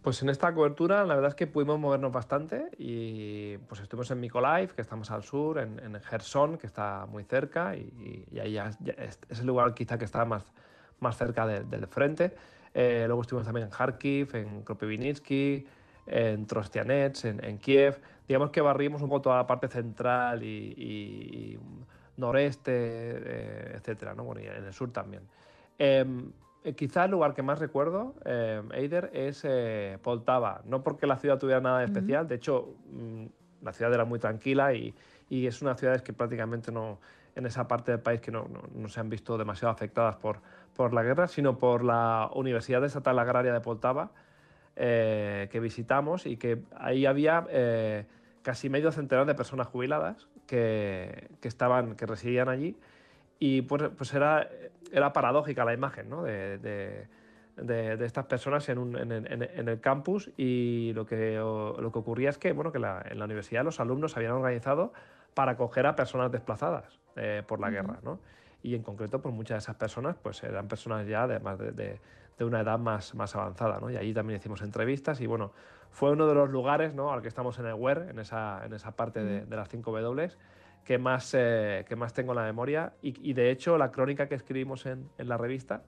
Pues 0.03 0.23
en 0.23 0.31
esta 0.31 0.55
cobertura 0.55 1.05
la 1.05 1.15
verdad 1.15 1.29
es 1.31 1.35
que 1.35 1.47
pudimos 1.47 1.79
movernos 1.79 2.11
bastante 2.11 2.71
y 2.79 3.59
pues 3.59 3.83
estuvimos 3.83 4.11
en 4.11 4.19
Mykolaiv, 4.19 4.75
que 4.75 4.81
estamos 4.81 5.11
al 5.11 5.23
sur, 5.23 5.59
en, 5.59 5.79
en 5.79 6.01
Gerson, 6.01 6.57
que 6.57 6.67
está 6.67 7.07
muy 7.07 7.25
cerca 7.25 7.77
y, 7.77 8.25
ahí 8.41 8.53
ya, 8.53 8.71
es, 8.97 9.41
el 9.41 9.47
lugar 9.47 9.75
quizá 9.75 9.99
que 9.99 10.07
está 10.07 10.25
más, 10.25 10.43
más 11.01 11.19
cerca 11.19 11.47
del 11.47 11.87
frente. 11.87 12.35
Eh, 12.73 13.05
luego 13.07 13.23
estuvimos 13.23 13.47
también 13.47 13.67
en 13.67 13.73
Kharkiv, 13.73 14.35
en 14.35 14.63
Kropyvnytsky, 14.63 15.67
en 16.07 16.47
Trostianets, 16.47 17.25
en, 17.25 17.59
Kiev. 17.59 18.01
Digamos 18.27 18.51
que 18.51 18.61
barrimos 18.61 19.03
un 19.03 19.09
poco 19.09 19.23
toda 19.23 19.37
la 19.37 19.47
parte 19.47 19.69
central 19.69 20.43
y, 20.43 21.59
noreste, 22.17 22.73
eh, 22.73 23.73
etcétera, 23.77 24.15
¿no? 24.15 24.25
Bueno, 24.25 24.41
y 24.41 24.47
en 24.47 24.65
el 24.65 24.73
sur 24.73 24.93
también. 24.93 25.23
Em, 25.79 26.33
eh, 26.65 26.75
quizá 26.75 27.05
el 27.05 27.11
lugar 27.11 27.35
que 27.35 27.43
más 27.43 27.59
recuerdo, 27.59 28.15
eh, 28.25 28.63
Eider, 28.73 29.11
es 29.13 29.43
eh, 29.45 29.99
Poltava. 30.03 30.63
No 30.65 30.83
porque 30.83 31.07
la 31.07 31.19
ciudad 31.19 31.39
tuviera 31.39 31.61
nada 31.61 31.81
de 31.81 31.85
especial, 31.85 32.27
de 32.27 32.37
hecho, 32.37 32.75
mm, 32.91 33.27
la 33.63 33.73
ciudad 33.75 33.93
era 33.93 34.07
muy 34.07 34.19
tranquila 34.19 34.73
y, 34.73 34.95
y, 35.29 35.47
es 35.47 35.61
una 35.61 35.75
ciudad 35.77 36.01
que 36.01 36.15
prácticamente 36.15 36.73
no, 36.73 37.01
en 37.35 37.45
esa 37.45 37.69
parte 37.69 37.93
del 37.93 38.01
país 38.01 38.23
que 38.23 38.31
no, 38.31 38.49
no, 38.75 38.89
se 38.89 38.99
han 38.99 39.11
visto 39.11 39.37
demasiado 39.37 39.73
afectadas 39.73 40.17
por, 40.17 40.41
por 40.75 40.95
la 40.95 41.03
guerra, 41.03 41.29
sino 41.29 41.59
por 41.59 41.85
la 41.85 42.31
Universidad 42.35 42.83
Estatal 42.83 43.19
Agraria 43.19 43.53
de 43.53 43.61
Poltava, 43.61 44.11
que 44.75 45.61
visitamos 45.63 46.27
y 46.27 46.37
que 46.37 46.63
ahí 46.77 47.07
había 47.07 47.47
casi 48.43 48.69
medio 48.69 48.91
centenar 48.91 49.25
de 49.27 49.35
personas 49.35 49.69
jubiladas 49.69 50.29
que, 50.47 51.29
que, 51.41 51.49
estaban, 51.49 51.95
que 51.95 52.07
residían 52.07 52.49
allí 52.49 52.77
y 53.47 53.61
pues, 53.61 53.91
pues 53.95 54.15
era, 54.15 54.49
era 54.91 55.13
paradójica 55.13 55.67
la 55.67 55.75
imagen 55.75 56.09
¿no? 56.09 56.23
de, 56.23 56.57
de, 56.57 57.07
de, 57.59 58.07
estas 58.07 58.25
personas 58.25 58.67
en, 58.71 58.79
un, 58.79 58.97
en, 58.97 59.13
en, 59.13 59.69
el 59.69 59.81
campus 59.81 60.31
y 60.39 60.95
lo 60.95 61.05
que, 61.05 61.35
lo 61.35 61.91
que 61.93 61.99
ocurría 61.99 62.31
es 62.31 62.39
que, 62.39 62.53
bueno, 62.53 62.73
que 62.73 62.79
la, 62.79 63.05
en 63.07 63.19
la 63.19 63.27
universidad 63.27 63.63
los 63.63 63.81
alumnos 63.81 64.13
se 64.13 64.19
habían 64.19 64.33
organizado 64.33 64.95
para 65.35 65.53
acoger 65.53 65.85
a 65.85 65.95
personas 65.95 66.33
desplazadas 66.33 66.99
eh, 67.17 67.43
por 67.47 67.61
la 67.61 67.69
guerra. 67.69 67.99
¿no? 68.03 68.19
Y 68.63 68.75
en 68.77 68.83
concreto, 68.83 69.21
pues 69.21 69.35
muchas 69.35 69.57
de 69.57 69.59
esas 69.59 69.77
personas 69.77 70.17
pues, 70.23 70.43
eran 70.43 70.67
personas 70.67 71.07
ya 71.07 71.27
de, 71.27 71.39
de, 71.39 72.01
de 72.39 72.45
una 72.47 72.61
edad 72.61 72.79
más, 72.79 73.15
más 73.15 73.37
avanzada. 73.37 73.79
¿no? 73.79 73.91
Y 73.91 73.99
allí 73.99 74.15
también 74.15 74.41
hicimos 74.41 74.63
entrevistas 74.63 75.21
y 75.21 75.27
bueno, 75.27 75.53
fue 75.91 76.13
uno 76.13 76.27
de 76.27 76.35
los 76.35 76.49
lugares 76.49 76.95
¿no? 76.95 77.13
al 77.13 77.21
que 77.21 77.29
estamos 77.29 77.59
en 77.59 77.67
el 77.67 77.75
WER, 77.75 78.07
en 78.09 78.21
esa, 78.21 78.65
en 78.65 78.73
esa 78.73 78.93
parte 78.93 79.23
de, 79.23 79.45
de 79.45 79.57
las 79.57 79.69
5 79.69 79.93
W, 79.93 80.31
que 80.85 80.99
más, 80.99 81.33
que 81.33 81.97
más 81.97 82.13
tengo 82.13 82.33
en 82.33 82.37
la 82.37 82.45
memoria 82.45 82.93
y, 83.03 83.33
de 83.33 83.51
hecho 83.51 83.79
la 83.79 83.91
crónica 83.91 84.29
que 84.29 84.35
escribimos 84.35 84.87
en, 84.87 85.09
en 85.19 85.29
la 85.29 85.37
revista 85.37 85.83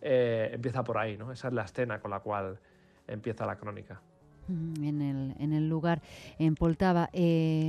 empieza 0.00 0.84
por 0.84 0.98
ahí, 0.98 1.16
¿no? 1.16 1.32
Esa 1.32 1.48
es 1.48 1.54
la 1.54 1.62
escena 1.62 2.00
con 2.00 2.10
la 2.10 2.20
cual 2.20 2.58
empieza 3.06 3.46
la 3.46 3.56
crónica. 3.56 4.00
En 4.48 5.00
el, 5.00 5.34
en 5.38 5.52
el 5.52 5.68
lugar, 5.68 6.02
en 6.38 6.54
Poltava. 6.54 7.08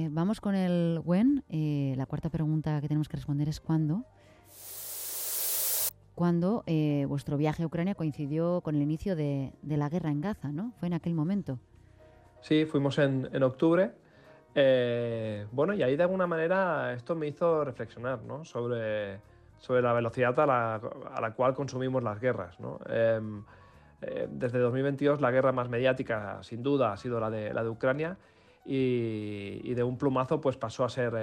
vamos 0.10 0.42
con 0.42 0.56
el 0.56 1.00
when. 1.06 1.44
la 1.50 2.06
cuarta 2.06 2.30
pregunta 2.30 2.82
que 2.82 2.88
tenemos 2.88 3.08
que 3.08 3.18
responder 3.18 3.48
es 3.48 3.60
¿cuándo? 3.60 4.04
cuando 6.16 6.64
eh, 6.68 7.06
vuestro 7.08 7.38
viaje 7.38 7.64
a 7.64 7.66
Ucrania 7.66 7.96
coincidió 7.96 8.62
con 8.62 8.76
el 8.76 8.82
inicio 8.82 9.16
de, 9.16 9.54
la 9.64 9.90
guerra 9.90 10.12
en 10.12 10.22
Gaza, 10.22 10.52
¿no? 10.52 10.74
Fue 10.80 10.88
en 10.88 10.94
aquel 10.94 11.14
momento. 11.14 11.60
Sí, 12.42 12.66
fuimos 12.66 13.00
en, 13.00 13.42
octubre. 13.42 13.92
Eh, 14.56 15.48
bueno, 15.52 15.74
y 15.74 15.84
ahí 15.84 15.96
de 15.96 16.04
alguna 16.04 16.28
manera 16.28 16.94
esto 16.94 17.16
me 17.16 17.28
hizo 17.28 17.64
reflexionar 17.64 18.22
¿no? 18.24 18.46
sobre, 18.46 19.20
sobre 19.60 19.82
la 19.82 19.94
velocidad 19.94 20.40
a 20.40 20.46
la, 20.46 21.32
cual 21.36 21.54
consumimos 21.54 22.04
las 22.04 22.20
guerras. 22.20 22.60
¿no? 22.60 22.80
Em, 22.88 23.44
eh, 24.02 24.28
desde 24.30 24.60
2022 24.60 25.22
la 25.22 25.32
guerra 25.32 25.52
más 25.52 25.70
mediática, 25.70 26.42
sin 26.44 26.62
duda, 26.62 26.94
ha 26.94 26.98
sido 26.98 27.20
la 27.20 27.30
de, 27.30 27.54
la 27.54 27.64
de 27.64 27.70
Ucrania 27.70 28.18
y, 28.66 29.74
de 29.74 29.84
un 29.84 29.98
plumazo 29.98 30.40
pues 30.40 30.58
pasó 30.58 30.86
a 30.86 30.90
ser 30.90 31.14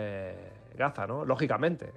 Gaza, 0.76 1.06
¿no? 1.06 1.24
lógicamente. 1.24 1.92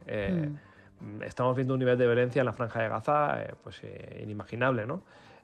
Mm. 1.03 1.21
Estamos 1.23 1.55
viendo 1.55 1.73
un 1.73 1.79
nivel 1.79 1.97
de 1.97 2.05
violencia 2.05 2.39
en 2.39 2.45
la 2.45 2.53
franja 2.53 2.81
de 2.81 2.89
Gaza 2.89 3.43
eh, 3.43 3.53
pues 3.61 3.81
eh, 3.83 4.21
inimaginable, 4.23 4.85
¿no? 4.85 5.03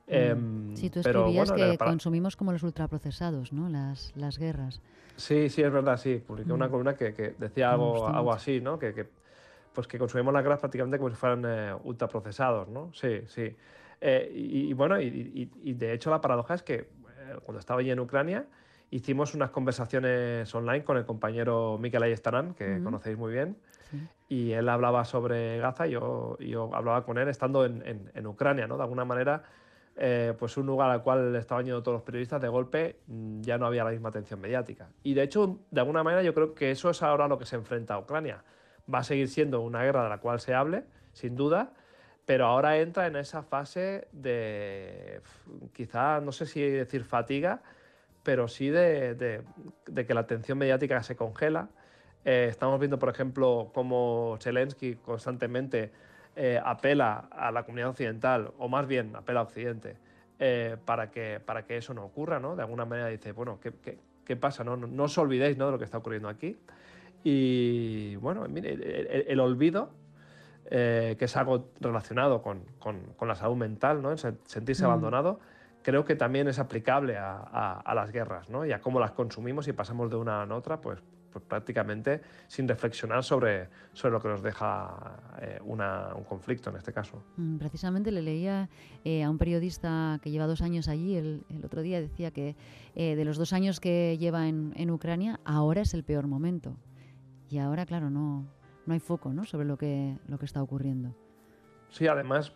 Mm. 0.09 0.13
Em, 0.13 0.75
sí, 0.75 0.89
tú 0.89 0.99
escribías 0.99 1.51
que 1.51 1.77
consumimos 1.77 2.35
como 2.35 2.51
los 2.51 2.63
ultraprocesados, 2.63 3.53
¿no? 3.53 3.69
Las, 3.69 4.11
las 4.15 4.37
guerras. 4.37 4.81
Sí, 5.15 5.49
sí, 5.49 5.61
es 5.61 5.71
verdad, 5.71 5.97
sí. 5.97 6.21
Publiqué 6.25 6.51
una 6.51 6.67
mm. 6.67 6.71
columna 6.71 6.95
que, 6.95 7.35
decía 7.37 7.71
algo, 7.71 8.07
algo 8.07 8.33
así, 8.33 8.59
¿no? 8.59 8.79
Que, 8.79 9.07
pues 9.73 9.87
que 9.87 9.99
consumimos 9.99 10.33
las 10.33 10.43
guerras 10.43 10.59
prácticamente 10.59 10.97
como 10.97 11.09
si 11.09 11.15
fueran 11.15 11.43
eh, 11.45 11.73
ultraprocesados, 11.83 12.67
¿no? 12.69 12.91
Sí, 12.93 13.21
sí. 13.27 13.55
y, 14.01 14.73
bueno, 14.73 14.99
y, 14.99 15.73
de 15.73 15.93
hecho 15.93 16.09
la 16.09 16.21
paradoja 16.21 16.55
es 16.55 16.63
que 16.63 16.89
cuando 17.43 17.59
estaba 17.59 17.81
allí 17.81 17.91
en 17.91 17.99
Ucrania 17.99 18.47
hicimos 18.91 19.35
unas 19.35 19.51
conversaciones 19.51 20.53
online 20.55 20.83
con 20.83 20.97
el 20.97 21.05
compañero 21.05 21.77
Mikel 21.77 22.01
Ayestarán, 22.01 22.55
que 22.55 22.81
conocéis 22.83 23.17
muy 23.17 23.31
bien, 23.31 23.55
y 24.27 24.51
él 24.51 24.69
hablaba 24.69 25.05
sobre 25.05 25.57
Gaza 25.59 25.87
y 25.87 25.91
yo, 25.91 26.37
yo 26.39 26.73
hablaba 26.73 27.03
con 27.03 27.17
él 27.17 27.27
estando 27.27 27.65
en, 27.65 28.11
en, 28.13 28.27
Ucrania, 28.27 28.67
¿no? 28.67 28.77
De 28.77 28.83
alguna 28.83 29.05
manera, 29.05 29.43
eh, 30.01 30.33
pues 30.39 30.55
un 30.55 30.65
lugar 30.65 30.89
al 30.89 31.03
cual 31.03 31.35
estaban 31.35 31.65
yendo 31.65 31.83
todos 31.83 31.95
los 31.97 32.03
periodistas, 32.03 32.41
de 32.41 32.47
golpe 32.47 32.99
mm, 33.07 33.41
ya 33.41 33.57
no 33.57 33.65
había 33.65 33.83
la 33.83 33.91
misma 33.91 34.07
atención 34.07 34.39
mediática. 34.39 34.87
Y 35.03 35.13
de 35.13 35.23
hecho, 35.23 35.59
de 35.71 35.81
alguna 35.81 36.03
manera 36.03 36.23
yo 36.23 36.33
creo 36.33 36.55
que 36.55 36.71
eso 36.71 36.89
es 36.89 37.03
ahora 37.03 37.27
lo 37.27 37.37
que 37.37 37.45
se 37.45 37.57
enfrenta 37.57 37.95
a 37.95 37.99
Ucrania. 37.99 38.45
Va 38.91 38.99
a 38.99 39.03
seguir 39.03 39.27
siendo 39.27 39.59
una 39.59 39.83
guerra 39.83 40.03
de 40.03 40.09
la 40.09 40.19
cual 40.19 40.39
se 40.39 40.53
hable, 40.53 40.85
sin 41.11 41.35
duda, 41.35 41.73
pero 42.25 42.45
ahora 42.45 42.77
entra 42.77 43.07
en 43.07 43.17
esa 43.17 43.43
fase 43.43 44.07
de, 44.13 45.19
quizá, 45.73 46.21
no 46.21 46.31
sé 46.31 46.45
si 46.45 46.61
decir 46.61 47.03
fatiga, 47.03 47.61
pero 48.23 48.47
sí 48.47 48.69
de, 48.69 49.15
de, 49.15 50.05
que 50.05 50.13
la 50.13 50.21
atención 50.21 50.57
mediática 50.57 51.03
se 51.03 51.17
congela, 51.17 51.67
eh, 52.23 52.47
estamos 52.49 52.79
viendo, 52.79 52.99
por 52.99 53.09
ejemplo, 53.09 53.71
cómo 53.73 54.37
Zelensky 54.39 54.95
constantemente 54.95 55.91
eh, 56.41 56.57
apela 56.63 57.27
a 57.31 57.51
la 57.51 57.63
comunidad 57.63 57.89
occidental, 57.89 58.53
o 58.59 58.69
más 58.69 58.87
bien 58.87 59.13
apela 59.13 59.41
a 59.41 59.43
Occidente, 59.43 59.97
eh, 60.39 60.77
para, 60.85 61.11
que, 61.11 61.41
para 61.45 61.65
que 61.65 61.75
eso 61.75 61.93
no 61.93 62.05
ocurra, 62.05 62.39
¿no? 62.39 62.55
De 62.55 62.61
alguna 62.61 62.85
manera 62.85 63.09
dice, 63.09 63.33
bueno, 63.33 63.59
¿qué, 63.59 63.73
qué, 63.83 63.97
qué 64.23 64.37
pasa? 64.37 64.63
No, 64.63 64.77
no, 64.77 65.03
os 65.03 65.17
olvidéis 65.17 65.57
¿no? 65.57 65.65
de 65.65 65.73
lo 65.73 65.77
que 65.77 65.83
está 65.83 65.97
ocurriendo 65.97 66.29
aquí. 66.29 66.55
Y 67.25 68.15
bueno, 68.15 68.47
mire, 68.47 68.71
el, 69.29 69.39
olvido, 69.41 69.91
que 70.69 71.17
es 71.19 71.35
algo 71.35 71.71
relacionado 71.81 72.41
con, 72.41 72.63
con, 72.79 73.01
con, 73.17 73.27
la 73.27 73.35
salud 73.35 73.57
mental, 73.57 74.01
¿no? 74.01 74.15
sentirse 74.15 74.83
mm. 74.83 74.85
abandonado, 74.85 75.41
creo 75.83 76.05
que 76.05 76.15
también 76.15 76.47
es 76.47 76.57
aplicable 76.57 77.17
a, 77.17 77.33
a, 77.33 77.81
a, 77.81 77.93
las 77.93 78.13
guerras, 78.13 78.49
¿no? 78.49 78.65
Y 78.65 78.71
a 78.71 78.79
cómo 78.79 79.01
las 79.01 79.11
consumimos 79.11 79.67
y 79.67 79.73
pasamos 79.73 80.09
de 80.09 80.15
una 80.15 80.43
a 80.43 80.55
otra, 80.55 80.79
pues 80.79 81.03
pues 81.31 81.45
prácticamente 81.45 82.21
sin 82.47 82.67
reflexionar 82.67 83.23
sobre, 83.23 83.69
sobre 83.93 84.13
lo 84.13 84.21
que 84.21 84.27
nos 84.27 84.41
deja 84.41 85.17
eh, 85.41 85.59
un 85.63 86.23
conflicto 86.27 86.69
en 86.69 86.77
este 86.77 86.91
caso. 86.91 87.23
Mm, 87.37 87.57
precisamente 87.57 88.11
le 88.11 88.21
leía 88.21 88.69
eh, 89.03 89.23
a 89.23 89.29
un 89.29 89.37
periodista 89.37 90.19
que 90.21 90.31
lleva 90.31 90.47
dos 90.47 90.61
años 90.61 90.87
allí, 90.87 91.15
el, 91.15 91.43
otro 91.63 91.81
día 91.81 92.01
decía 92.01 92.31
que 92.31 92.55
eh, 92.95 93.15
de 93.15 93.25
los 93.25 93.37
dos 93.37 93.53
años 93.53 93.79
que 93.79 94.17
lleva 94.17 94.47
en, 94.47 94.73
en, 94.75 94.91
Ucrania, 94.91 95.39
ahora 95.45 95.81
es 95.81 95.93
el 95.93 96.03
peor 96.03 96.27
momento. 96.27 96.75
Y 97.49 97.57
ahora, 97.59 97.85
claro, 97.85 98.09
no, 98.09 98.47
no 98.85 98.93
hay 98.93 98.99
foco 98.99 99.33
¿no? 99.33 99.45
sobre 99.45 99.65
lo 99.65 99.77
que, 99.77 100.17
lo 100.27 100.37
que 100.37 100.45
está 100.45 100.61
ocurriendo. 100.61 101.15
Sí, 101.89 102.05
además, 102.05 102.51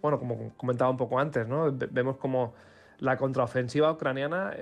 bueno, 0.00 0.20
como 0.20 0.56
comentaba 0.56 0.90
un 0.90 0.96
poco 0.96 1.18
antes, 1.18 1.48
¿no? 1.48 1.72
vemos 1.90 2.18
como 2.18 2.54
la 3.00 3.16
contraofensiva 3.16 3.90
ucraniana 3.90 4.54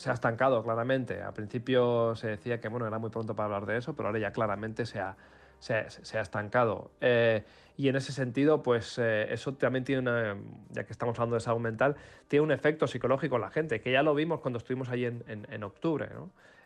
se 0.00 0.10
ha 0.10 0.14
estancado 0.14 0.62
claramente. 0.62 1.20
Al 1.20 1.34
principio 1.34 2.16
se 2.16 2.28
decía 2.28 2.58
que 2.58 2.68
bueno, 2.68 2.86
era 2.86 2.98
muy 2.98 3.10
pronto 3.10 3.36
para 3.36 3.46
hablar 3.46 3.66
de 3.66 3.76
eso, 3.76 3.94
pero 3.94 4.08
ahora 4.08 4.18
ya 4.18 4.32
claramente 4.32 4.86
se 4.86 4.98
ha, 4.98 5.14
se, 5.58 6.18
estancado. 6.18 6.90
Eh, 7.02 7.44
y 7.76 7.88
en 7.88 7.96
ese 7.96 8.12
sentido, 8.12 8.62
pues 8.62 8.98
eh, 8.98 9.26
eso 9.30 9.52
también 9.54 9.84
tiene 9.84 10.00
una, 10.00 10.38
ya 10.70 10.84
que 10.84 10.92
estamos 10.92 11.18
hablando 11.18 11.34
de 11.34 11.40
salud 11.40 11.60
mental, 11.60 11.96
tiene 12.28 12.42
un 12.42 12.50
efecto 12.50 12.86
psicológico 12.86 13.36
en 13.36 13.42
la 13.42 13.50
gente, 13.50 13.80
que 13.82 13.92
ya 13.92 14.02
lo 14.02 14.14
vimos 14.14 14.40
cuando 14.40 14.58
estuvimos 14.58 14.88
allí 14.88 15.04
en, 15.04 15.22
en, 15.26 15.64
octubre. 15.64 16.08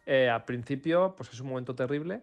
Eh, 0.06 0.28
al 0.28 0.44
principio, 0.44 1.14
pues 1.16 1.32
es 1.32 1.40
un 1.40 1.48
momento 1.48 1.74
terrible, 1.74 2.22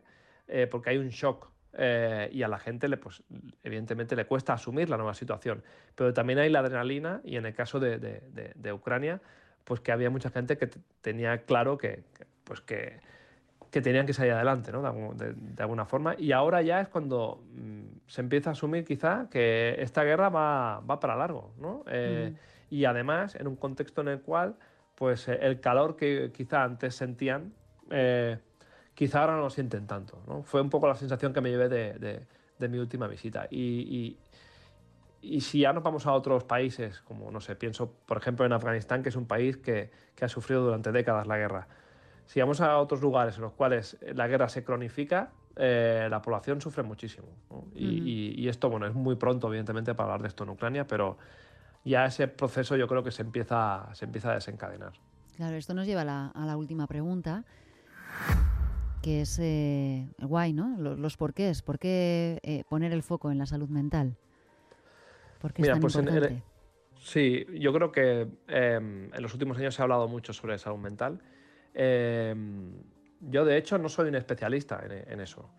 porque 0.70 0.92
hay 0.92 0.98
un 0.98 1.10
shock 1.10 1.50
y 1.74 2.44
a 2.44 2.48
la 2.50 2.60
gente, 2.60 2.88
le, 2.90 2.98
pues, 2.98 3.24
evidentemente, 3.64 4.16
le 4.16 4.26
cuesta 4.26 4.54
asumir 4.54 4.90
la 4.90 4.98
nueva 4.98 5.14
situación. 5.14 5.64
Pero 5.96 6.14
también 6.14 6.40
hay 6.40 6.50
la 6.50 6.60
adrenalina 6.60 7.22
y 7.24 7.38
en 7.38 7.46
el 7.46 7.54
caso 7.54 7.80
de, 7.80 8.00
de, 8.00 8.52
de 8.54 8.74
Ucrania, 8.74 9.22
pues 9.64 9.80
que 9.80 9.92
había 9.92 10.10
mucha 10.10 10.30
gente 10.30 10.58
que 10.58 10.70
tenía 11.02 11.44
claro 11.46 11.78
que, 11.78 12.04
pues 12.44 12.62
que, 12.62 13.00
que, 13.70 13.82
tenían 13.82 14.06
que 14.06 14.14
salir 14.14 14.34
adelante, 14.34 14.72
¿no? 14.72 14.82
De, 15.14 15.64
alguna 15.64 15.86
forma. 15.86 16.16
Y 16.18 16.32
ahora 16.32 16.62
ya 16.62 16.82
es 16.82 16.88
cuando 16.88 17.44
mm, 17.54 18.08
se 18.08 18.22
empieza 18.22 18.50
a 18.50 18.54
asumir 18.54 18.86
quizá 18.86 19.28
que 19.30 19.76
esta 19.80 20.04
guerra 20.04 20.30
va, 20.30 20.80
va 20.82 21.00
para 21.00 21.16
largo, 21.16 21.54
¿no? 21.60 21.84
Eh, 21.88 22.34
mm. 22.34 22.74
Y 22.74 22.86
además 22.86 23.36
en 23.36 23.48
un 23.48 23.56
contexto 23.56 24.02
en 24.02 24.08
el 24.08 24.22
cual 24.22 24.56
pues 24.96 25.28
eh, 25.28 25.40
el 25.42 25.60
calor 25.60 25.96
que 25.96 26.32
quizá 26.34 26.64
antes 26.64 26.96
sentían, 26.96 27.54
eh, 27.90 28.38
quizá 28.94 29.22
ahora 29.22 29.36
no 29.36 29.42
lo 29.42 29.50
sienten 29.50 29.88
tanto, 29.88 30.22
¿no? 30.28 30.44
Fue 30.44 30.62
un 30.62 30.70
poco 30.70 30.88
la 30.88 30.96
sensación 30.96 31.34
que 31.34 31.42
me 31.42 31.50
llevé 31.50 31.70
de, 31.70 32.26
de 32.60 32.68
mi 32.70 32.78
última 32.78 33.08
visita. 33.08 33.48
y, 33.50 33.58
y 33.60 34.18
si 35.22 35.60
ya 35.60 35.74
nos 35.74 35.84
vamos 35.84 36.08
a 36.08 36.14
otros 36.14 36.44
países, 36.44 37.02
como 37.02 37.32
no 37.32 37.42
sé, 37.42 37.56
pienso 37.56 37.94
por 38.06 38.18
ejemplo 38.18 38.46
en 38.46 38.54
Afganistán, 38.54 39.04
que 39.04 39.10
es 39.10 39.16
un 39.16 39.26
país 39.26 39.58
que, 39.58 39.92
que 40.16 40.26
ha 40.26 40.30
sufrido 40.30 40.64
durante 40.64 40.92
décadas 40.92 41.28
la 41.28 41.38
guerra. 41.38 41.68
Si 42.26 42.40
vamos 42.40 42.62
a 42.62 42.78
otros 42.78 43.02
lugares 43.02 43.36
en 43.36 43.42
los 43.42 43.54
cuales 43.54 43.98
la 44.14 44.28
guerra 44.28 44.50
se 44.50 44.64
cronifica, 44.64 45.32
eh, 45.56 46.08
la 46.10 46.22
población 46.22 46.62
sufre 46.62 46.84
muchísimo. 46.84 47.28
y, 47.76 48.42
y, 48.42 48.48
esto, 48.48 48.70
bueno, 48.70 48.88
es 48.88 48.94
muy 48.94 49.16
pronto, 49.16 49.48
evidentemente, 49.48 49.94
para 49.94 50.06
hablar 50.06 50.22
de 50.22 50.28
esto 50.30 50.44
en 50.44 50.52
Ucrania, 50.52 50.88
pero 50.88 51.18
ya 51.84 52.06
ese 52.06 52.28
proceso 52.28 52.76
yo 52.78 52.88
creo 52.88 53.04
que 53.04 53.12
se 53.12 53.22
empieza, 53.22 53.90
se 53.94 54.06
empieza 54.06 54.32
a 54.32 54.36
desencadenar. 54.36 54.94
Claro, 55.36 55.56
esto 55.56 55.74
nos 55.74 55.88
lleva 55.88 56.02
a 56.02 56.06
la, 56.06 56.28
a 56.28 56.46
la 56.46 56.56
última 56.56 56.88
pregunta, 56.88 57.44
que 59.02 59.22
es 59.22 59.40
eh, 59.40 60.08
guay, 60.20 60.54
¿no? 60.54 60.78
Los, 60.78 61.00
los 61.00 61.18
porqués. 61.18 61.62
¿Por 61.62 61.80
qué 61.80 62.40
eh, 62.44 62.64
poner 62.70 62.94
el 62.94 63.04
foco 63.04 63.32
en 63.32 63.40
la 63.40 63.46
salud 63.46 63.70
mental? 63.70 64.16
Mira, 65.58 65.78
pues 65.78 65.98
sí, 67.02 67.46
yo 67.54 67.74
creo 67.74 67.92
que 67.92 68.28
em, 68.48 69.14
en 69.14 69.22
los 69.22 69.34
últimos 69.34 69.58
años 69.58 69.76
se 69.76 69.82
ha 69.82 69.84
hablado 69.84 70.08
mucho 70.08 70.34
sobre 70.34 70.58
salud 70.58 70.78
mental. 70.78 71.20
Em, 71.74 72.74
yo, 73.22 73.46
de 73.46 73.58
hecho, 73.58 73.78
no 73.78 73.90
soy 73.90 74.10
un 74.10 74.16
especialista 74.16 74.82
en, 74.86 75.20
eso. 75.20 75.50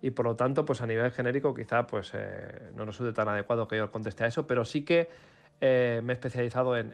Y 0.00 0.10
por 0.10 0.26
lo 0.26 0.36
tanto, 0.36 0.64
pues 0.64 0.80
a 0.80 0.86
nivel 0.86 1.10
genérico, 1.10 1.54
quizá 1.54 1.86
pues, 1.86 2.12
eh, 2.14 2.70
no 2.74 2.84
nos 2.84 2.96
suene 2.96 3.12
tan 3.12 3.28
adecuado 3.28 3.66
que 3.66 3.76
yo 3.76 3.90
conteste 3.90 4.24
a 4.24 4.28
eso, 4.28 4.46
pero 4.46 4.64
sí 4.64 4.84
que 4.84 5.08
eh, 5.60 6.00
me 6.04 6.12
he 6.12 6.14
especializado 6.14 6.76
en, 6.76 6.92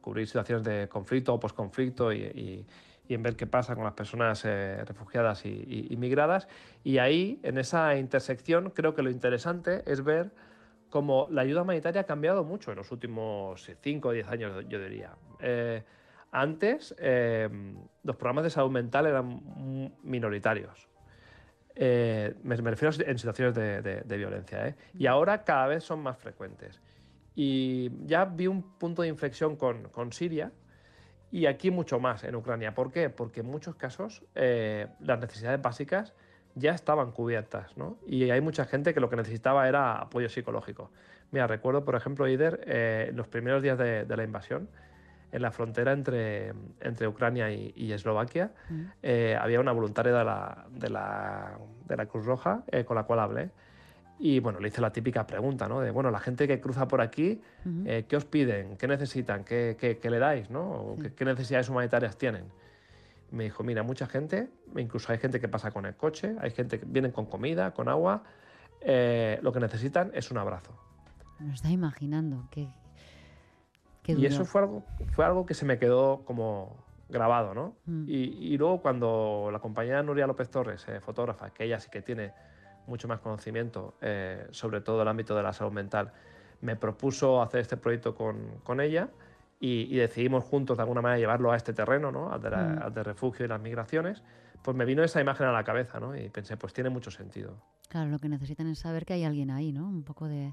cubrir 0.00 0.26
situaciones 0.26 0.64
de 0.64 0.88
conflicto 0.88 1.34
o 1.34 1.40
posconflicto 1.40 2.12
y, 2.12 2.66
en 3.08 3.22
ver 3.22 3.36
qué 3.36 3.46
pasa 3.46 3.76
con 3.76 3.84
las 3.84 3.92
personas 3.92 4.44
eh, 4.44 4.82
refugiadas 4.84 5.46
y, 5.46 5.86
y, 5.90 5.96
migradas. 5.96 6.48
Y 6.82 6.98
ahí, 6.98 7.38
en 7.44 7.58
esa 7.58 7.96
intersección, 7.96 8.70
creo 8.70 8.96
que 8.96 9.02
lo 9.02 9.10
interesante 9.10 9.84
es 9.86 10.02
ver 10.02 10.32
como 10.96 11.28
la 11.30 11.42
ayuda 11.42 11.60
humanitaria 11.60 12.00
ha 12.00 12.04
cambiado 12.04 12.42
mucho 12.42 12.70
en 12.70 12.78
los 12.78 12.90
últimos 12.90 13.70
5 13.82 14.08
o 14.08 14.12
10 14.12 14.28
años, 14.28 14.64
yo 14.66 14.80
diría. 14.82 15.14
Eh, 15.40 15.82
antes, 16.32 16.94
eh, 16.98 17.50
los 18.02 18.16
programas 18.16 18.44
de 18.44 18.48
salud 18.48 18.70
mental 18.70 19.04
eran 19.04 19.92
minoritarios. 20.02 20.88
Eh, 21.74 22.32
me, 22.44 22.56
refiero 22.56 22.94
en 23.06 23.18
situaciones 23.18 23.54
de, 23.54 24.16
violencia. 24.16 24.74
Y 24.94 25.04
ahora 25.04 25.44
cada 25.44 25.66
vez 25.66 25.84
son 25.84 26.00
más 26.00 26.16
frecuentes. 26.16 26.80
Y 27.34 27.90
ya 28.06 28.24
vi 28.24 28.46
un 28.46 28.78
punto 28.78 29.02
de 29.02 29.08
inflexión 29.08 29.56
con, 29.56 30.12
Siria 30.12 30.50
Y 31.30 31.44
aquí 31.44 31.70
mucho 31.70 32.00
más 32.00 32.24
en 32.24 32.36
Ucrania. 32.36 32.72
¿Por 32.72 32.90
qué? 32.90 33.10
Porque 33.10 33.40
en 33.40 33.48
muchos 33.48 33.74
casos 33.74 34.24
eh, 34.34 34.86
las 35.00 35.20
necesidades 35.20 35.60
básicas 35.60 36.14
ya 36.56 36.72
estaban 36.72 37.12
cubiertas, 37.12 37.76
¿no? 37.76 37.98
Y 38.06 38.30
hay 38.30 38.40
mucha 38.40 38.64
gente 38.64 38.94
que 38.94 39.00
lo 39.00 39.08
que 39.10 39.16
necesitaba 39.16 39.68
era 39.68 39.98
apoyo 40.00 40.28
psicológico. 40.28 40.90
Mira, 41.30 41.46
recuerdo, 41.46 41.84
por 41.84 41.94
ejemplo, 41.94 42.26
Ider, 42.26 42.62
eh, 42.66 43.12
los 43.14 43.28
primeros 43.28 43.62
días 43.62 43.78
de, 43.78 44.06
la 44.08 44.24
invasión, 44.24 44.68
en 45.32 45.42
la 45.42 45.50
frontera 45.50 45.92
entre, 45.92 46.54
entre 46.80 47.06
Ucrania 47.06 47.52
y, 47.52 47.92
Eslovaquia, 47.92 48.52
mm. 48.70 48.82
eh, 49.02 49.36
había 49.38 49.60
una 49.60 49.72
voluntaria 49.72 50.14
de 50.14 50.24
la, 50.24 50.64
de 50.70 50.88
la, 50.88 51.58
de 51.86 51.96
la 51.96 52.06
Cruz 52.06 52.24
Roja 52.24 52.62
eh, 52.68 52.84
con 52.84 52.96
la 52.96 53.02
cual 53.02 53.20
hablé. 53.20 53.50
Y 54.18 54.40
bueno, 54.40 54.58
le 54.60 54.68
hice 54.68 54.80
la 54.80 54.92
típica 54.92 55.26
pregunta, 55.26 55.68
¿no? 55.68 55.80
De, 55.80 55.90
bueno, 55.90 56.10
la 56.10 56.20
gente 56.20 56.48
que 56.48 56.58
cruza 56.58 56.88
por 56.88 57.02
aquí, 57.02 57.42
¿qué 57.84 58.16
os 58.16 58.24
piden? 58.24 58.78
¿Qué 58.78 58.88
necesitan? 58.88 59.44
¿Qué, 59.44 59.76
qué, 59.78 60.10
le 60.10 60.18
dais? 60.18 60.48
¿no? 60.48 60.96
¿Qué, 61.14 61.24
necesidades 61.26 61.68
humanitarias 61.68 62.16
tienen? 62.16 62.44
Me 63.30 63.44
dijo, 63.44 63.62
mira, 63.62 63.82
mucha 63.82 64.06
gente, 64.06 64.50
incluso 64.76 65.12
hay 65.12 65.18
gente 65.18 65.40
que 65.40 65.48
pasa 65.48 65.70
con 65.70 65.86
el 65.86 65.96
coche, 65.96 66.36
hay 66.40 66.50
gente 66.50 66.78
que 66.78 66.86
viene 66.86 67.12
con 67.12 67.26
comida, 67.26 67.72
con 67.74 67.88
agua, 67.88 68.22
lo 68.80 69.52
que 69.52 69.60
necesitan 69.60 70.10
es 70.14 70.30
un 70.30 70.38
abrazo. 70.38 70.72
Me 71.38 71.52
está 71.52 71.70
imaginando. 71.70 72.48
Qué, 72.50 72.68
y 74.06 74.26
eso 74.26 74.44
fue 74.44 74.62
algo, 74.62 74.84
fue 75.12 75.24
algo 75.24 75.46
que 75.46 75.54
se 75.54 75.64
me 75.64 75.78
quedó 75.78 76.24
como 76.24 76.76
grabado, 77.08 77.54
¿no? 77.54 77.76
Mm. 77.86 78.04
Y, 78.08 78.56
luego 78.56 78.80
cuando 78.80 79.48
la 79.52 79.58
compañera 79.58 80.02
Nuria 80.02 80.26
López 80.26 80.50
Torres, 80.50 80.86
eh, 80.88 81.00
fotógrafa, 81.00 81.50
que 81.50 81.64
ella 81.64 81.80
sí 81.80 81.88
que 81.90 82.02
tiene 82.02 82.32
mucho 82.86 83.08
más 83.08 83.20
conocimiento 83.20 83.96
eh, 84.00 84.46
sobre 84.50 84.80
todo 84.80 85.02
el 85.02 85.08
ámbito 85.08 85.34
de 85.36 85.42
la 85.42 85.52
salud 85.52 85.72
mental, 85.72 86.12
me 86.60 86.76
propuso 86.76 87.42
hacer 87.42 87.60
este 87.60 87.76
proyecto 87.76 88.14
con, 88.14 88.60
con 88.62 88.80
ella 88.80 89.08
y, 89.58 89.96
decidimos 89.96 90.44
juntos 90.44 90.76
de 90.76 90.82
alguna 90.82 91.00
manera 91.00 91.18
llevarlo 91.18 91.52
a 91.52 91.56
este 91.56 91.72
terreno, 91.72 92.12
¿no? 92.12 92.32
Al 92.32 92.42
de, 92.42 92.50
mm. 92.50 92.82
al 92.82 92.94
de, 92.94 93.02
refugio 93.02 93.44
y 93.44 93.48
las 93.48 93.60
migraciones, 93.60 94.22
pues 94.62 94.76
me 94.76 94.84
vino 94.84 95.02
esa 95.02 95.20
imagen 95.20 95.46
a 95.46 95.52
la 95.52 95.64
cabeza, 95.64 95.98
¿no? 96.00 96.16
Y 96.16 96.28
pensé, 96.28 96.56
pues 96.56 96.72
tiene 96.72 96.90
mucho 96.90 97.10
sentido. 97.10 97.56
Claro, 97.88 98.10
lo 98.10 98.18
que 98.18 98.28
necesitan 98.28 98.66
es 98.66 98.80
saber 98.80 99.06
que 99.06 99.14
hay 99.14 99.24
alguien 99.24 99.50
ahí, 99.50 99.72
¿no? 99.72 99.88
Un 99.88 100.02
poco 100.02 100.28
de, 100.28 100.52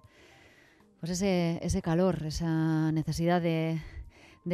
pues 1.03 1.11
ese, 1.11 1.59
ese 1.61 1.81
calor, 1.81 2.23
esa 2.25 2.93
necesidad 2.93 3.41
de, 3.41 3.77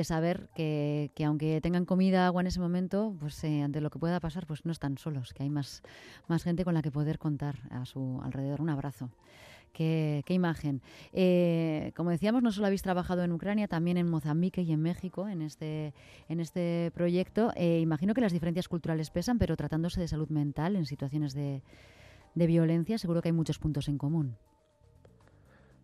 saber 0.03 0.49
que, 0.55 1.11
aunque 1.23 1.61
tengan 1.61 1.85
comida, 1.85 2.25
agua 2.25 2.41
en 2.41 2.47
ese 2.47 2.59
momento, 2.59 3.15
pues 3.19 3.43
eh, 3.43 3.61
ante 3.61 3.81
lo 3.81 3.91
que 3.91 3.99
pueda 3.99 4.19
pasar, 4.19 4.47
pues 4.47 4.65
no 4.65 4.71
están 4.71 4.97
solos, 4.97 5.31
que 5.35 5.43
hay 5.43 5.51
más, 5.51 5.83
más 6.27 6.43
gente 6.43 6.65
con 6.65 6.73
la 6.73 6.81
que 6.81 6.89
poder 6.89 7.19
contar 7.19 7.59
a 7.69 7.85
su 7.85 8.19
alrededor. 8.23 8.61
Un 8.61 8.71
abrazo. 8.71 9.11
Qué, 9.73 10.23
imagen. 10.29 10.81
Eh, 11.13 11.91
como 11.95 12.09
decíamos, 12.09 12.43
no 12.43 12.51
solo 12.51 12.67
habéis 12.67 12.81
trabajado 12.81 13.23
en 13.23 13.31
Ucrania, 13.31 13.67
también 13.67 13.97
en 13.97 14.09
Mozambique 14.09 14.61
y 14.61 14.71
en 14.71 14.81
México 14.81 15.27
en 15.27 15.41
este, 15.41 15.93
en 16.27 16.39
este 16.39 16.91
proyecto. 16.93 17.51
Eh, 17.55 17.79
imagino 17.79 18.13
que 18.13 18.21
las 18.21 18.33
diferencias 18.33 18.67
culturales 18.67 19.09
pesan, 19.09 19.37
pero 19.37 19.55
tratándose 19.55 20.01
de 20.01 20.07
salud 20.07 20.29
mental 20.29 20.75
en 20.75 20.85
situaciones 20.85 21.33
de, 21.33 21.61
violencia, 22.35 22.97
seguro 22.97 23.21
que 23.21 23.29
hay 23.29 23.33
muchos 23.33 23.59
puntos 23.59 23.87
en 23.87 23.97
común. 23.97 24.37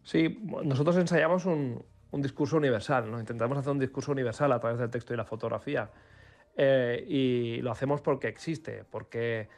Sí, 0.03 0.39
nosotros 0.63 0.97
ensayamos 0.97 1.45
un, 1.45 1.83
discurso 2.13 2.57
universal, 2.57 3.11
¿no? 3.11 3.19
intentamos 3.19 3.57
hacer 3.57 3.73
un 3.73 3.79
discurso 3.79 4.13
universal 4.13 4.51
a 4.53 4.59
través 4.59 4.79
del 4.79 4.89
texto 4.89 5.13
y 5.13 5.17
la 5.17 5.25
fotografía. 5.25 5.89
Eh, 6.55 7.05
y 7.09 7.61
lo 7.61 7.71
hacemos 7.71 8.01
porque 8.01 8.29
existe, 8.29 8.85
porque 8.89 9.49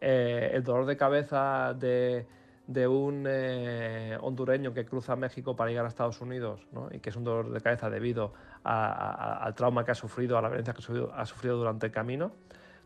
el 0.00 0.62
dolor 0.62 0.84
de 0.84 0.96
cabeza 0.96 1.74
de, 1.74 2.26
un 2.66 3.26
eh, 3.28 4.16
hondureño 4.20 4.72
que 4.72 4.84
cruza 4.84 5.16
México 5.16 5.54
para 5.54 5.70
llegar 5.70 5.84
a 5.84 5.88
Estados 5.88 6.20
Unidos, 6.20 6.66
¿no? 6.72 6.88
y 6.90 6.98
que 7.00 7.10
es 7.10 7.16
un 7.16 7.24
dolor 7.24 7.50
de 7.50 7.60
cabeza 7.60 7.90
debido 7.90 8.32
al 8.62 9.54
trauma 9.54 9.84
que 9.84 9.90
ha 9.90 9.94
sufrido, 9.94 10.38
a 10.38 10.42
la 10.42 10.48
violencia 10.48 10.72
que 10.72 10.82
ha 11.14 11.26
sufrido 11.26 11.56
durante 11.56 11.86
el 11.86 11.92
camino, 11.92 12.32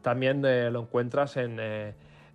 también 0.03 0.43
lo 0.43 0.81
encuentras 0.81 1.37
en 1.37 1.59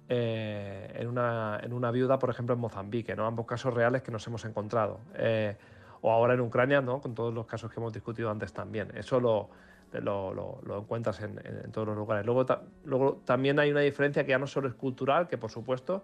eh, 0.10 0.92
en, 0.96 1.08
una, 1.08 1.60
en, 1.64 1.72
una, 1.72 1.90
viuda, 1.90 2.20
por 2.20 2.30
ejemplo, 2.30 2.54
en 2.54 2.60
Mozambique, 2.60 3.16
¿no? 3.16 3.26
ambos 3.26 3.46
casos 3.46 3.74
reales 3.74 4.02
que 4.02 4.12
nos 4.12 4.26
hemos 4.28 4.44
encontrado. 4.44 5.00
Eh, 5.16 5.56
o 6.02 6.12
ahora 6.12 6.34
en 6.34 6.42
Ucrania, 6.42 6.82
¿no? 6.82 7.00
con 7.00 7.16
todos 7.16 7.34
los 7.34 7.46
casos 7.46 7.72
que 7.72 7.80
hemos 7.80 7.94
discutido 7.94 8.30
antes 8.30 8.52
también. 8.52 8.92
Eso 8.96 9.22
lo, 9.22 9.50
lo, 9.94 10.34
lo, 10.34 10.78
encuentras 10.78 11.22
en, 11.22 11.40
en, 11.46 11.72
todos 11.72 11.88
los 11.88 11.96
lugares. 11.96 12.26
Luego, 12.26 12.46
luego 12.84 13.22
también 13.24 13.58
hay 13.60 13.72
una 13.72 13.80
diferencia 13.80 14.26
que 14.26 14.32
ya 14.32 14.40
no 14.40 14.48
solo 14.48 14.68
es 14.68 14.74
cultural, 14.74 15.28
que 15.30 15.38
por 15.38 15.50
supuesto, 15.50 16.04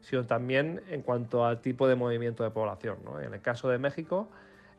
sino 0.00 0.24
también 0.24 0.82
en 0.88 1.02
cuanto 1.02 1.44
al 1.44 1.60
tipo 1.60 1.86
de 1.88 1.94
movimiento 1.94 2.42
de 2.42 2.50
población. 2.50 2.98
¿no? 3.04 3.20
En 3.20 3.34
el 3.34 3.40
caso 3.40 3.68
de 3.68 3.78
México, 3.78 4.28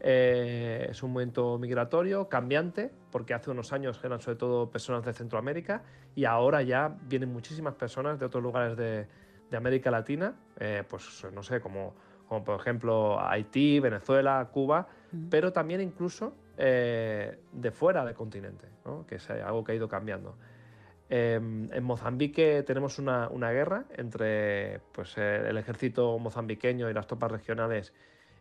eh, 0.04 0.88
es 0.90 1.04
un 1.04 1.14
movimiento 1.14 1.60
migratorio 1.60 2.28
cambiante, 2.28 2.92
porque 3.12 3.36
hace 3.36 3.52
unos 3.52 3.72
años 3.72 4.00
eran 4.04 4.20
sobre 4.20 4.38
todo 4.38 4.70
personas 4.72 5.06
de 5.06 5.14
Centroamérica 5.14 5.84
y 6.16 6.26
ahora 6.26 6.64
ya 6.64 6.96
vienen 7.04 7.32
muchísimas 7.32 7.76
personas 7.76 8.20
de 8.20 8.26
otros 8.26 8.42
lugares 8.42 8.76
de, 8.78 9.08
América 9.56 9.92
Latina, 9.92 10.34
eh, 10.62 10.86
pues 10.88 11.28
no 11.34 11.44
sé, 11.44 11.60
como, 11.60 11.94
como, 12.30 12.42
por 12.42 12.58
ejemplo 12.58 13.20
Haití, 13.20 13.82
Venezuela, 13.82 14.48
Cuba, 14.50 14.88
pero 15.30 15.52
también 15.52 15.82
incluso 15.82 16.34
eh, 16.58 17.38
de 17.52 17.72
fuera 17.72 18.06
del 18.06 18.16
continente, 18.16 18.68
que 19.08 19.16
es 19.16 19.30
algo 19.30 19.66
que 19.66 19.74
ha 19.74 19.76
ido 19.76 19.90
cambiando. 19.90 20.38
Em, 21.14 21.68
en 21.74 21.84
Mozambique 21.84 22.64
tenemos 22.64 22.98
una, 22.98 23.28
una 23.28 23.52
guerra 23.52 23.84
entre 23.98 24.80
pues, 24.94 25.18
el 25.18 25.58
ejército 25.58 26.18
mozambiqueño 26.18 26.90
y 26.90 26.94
las 26.94 27.06
tropas 27.06 27.30
regionales 27.30 27.94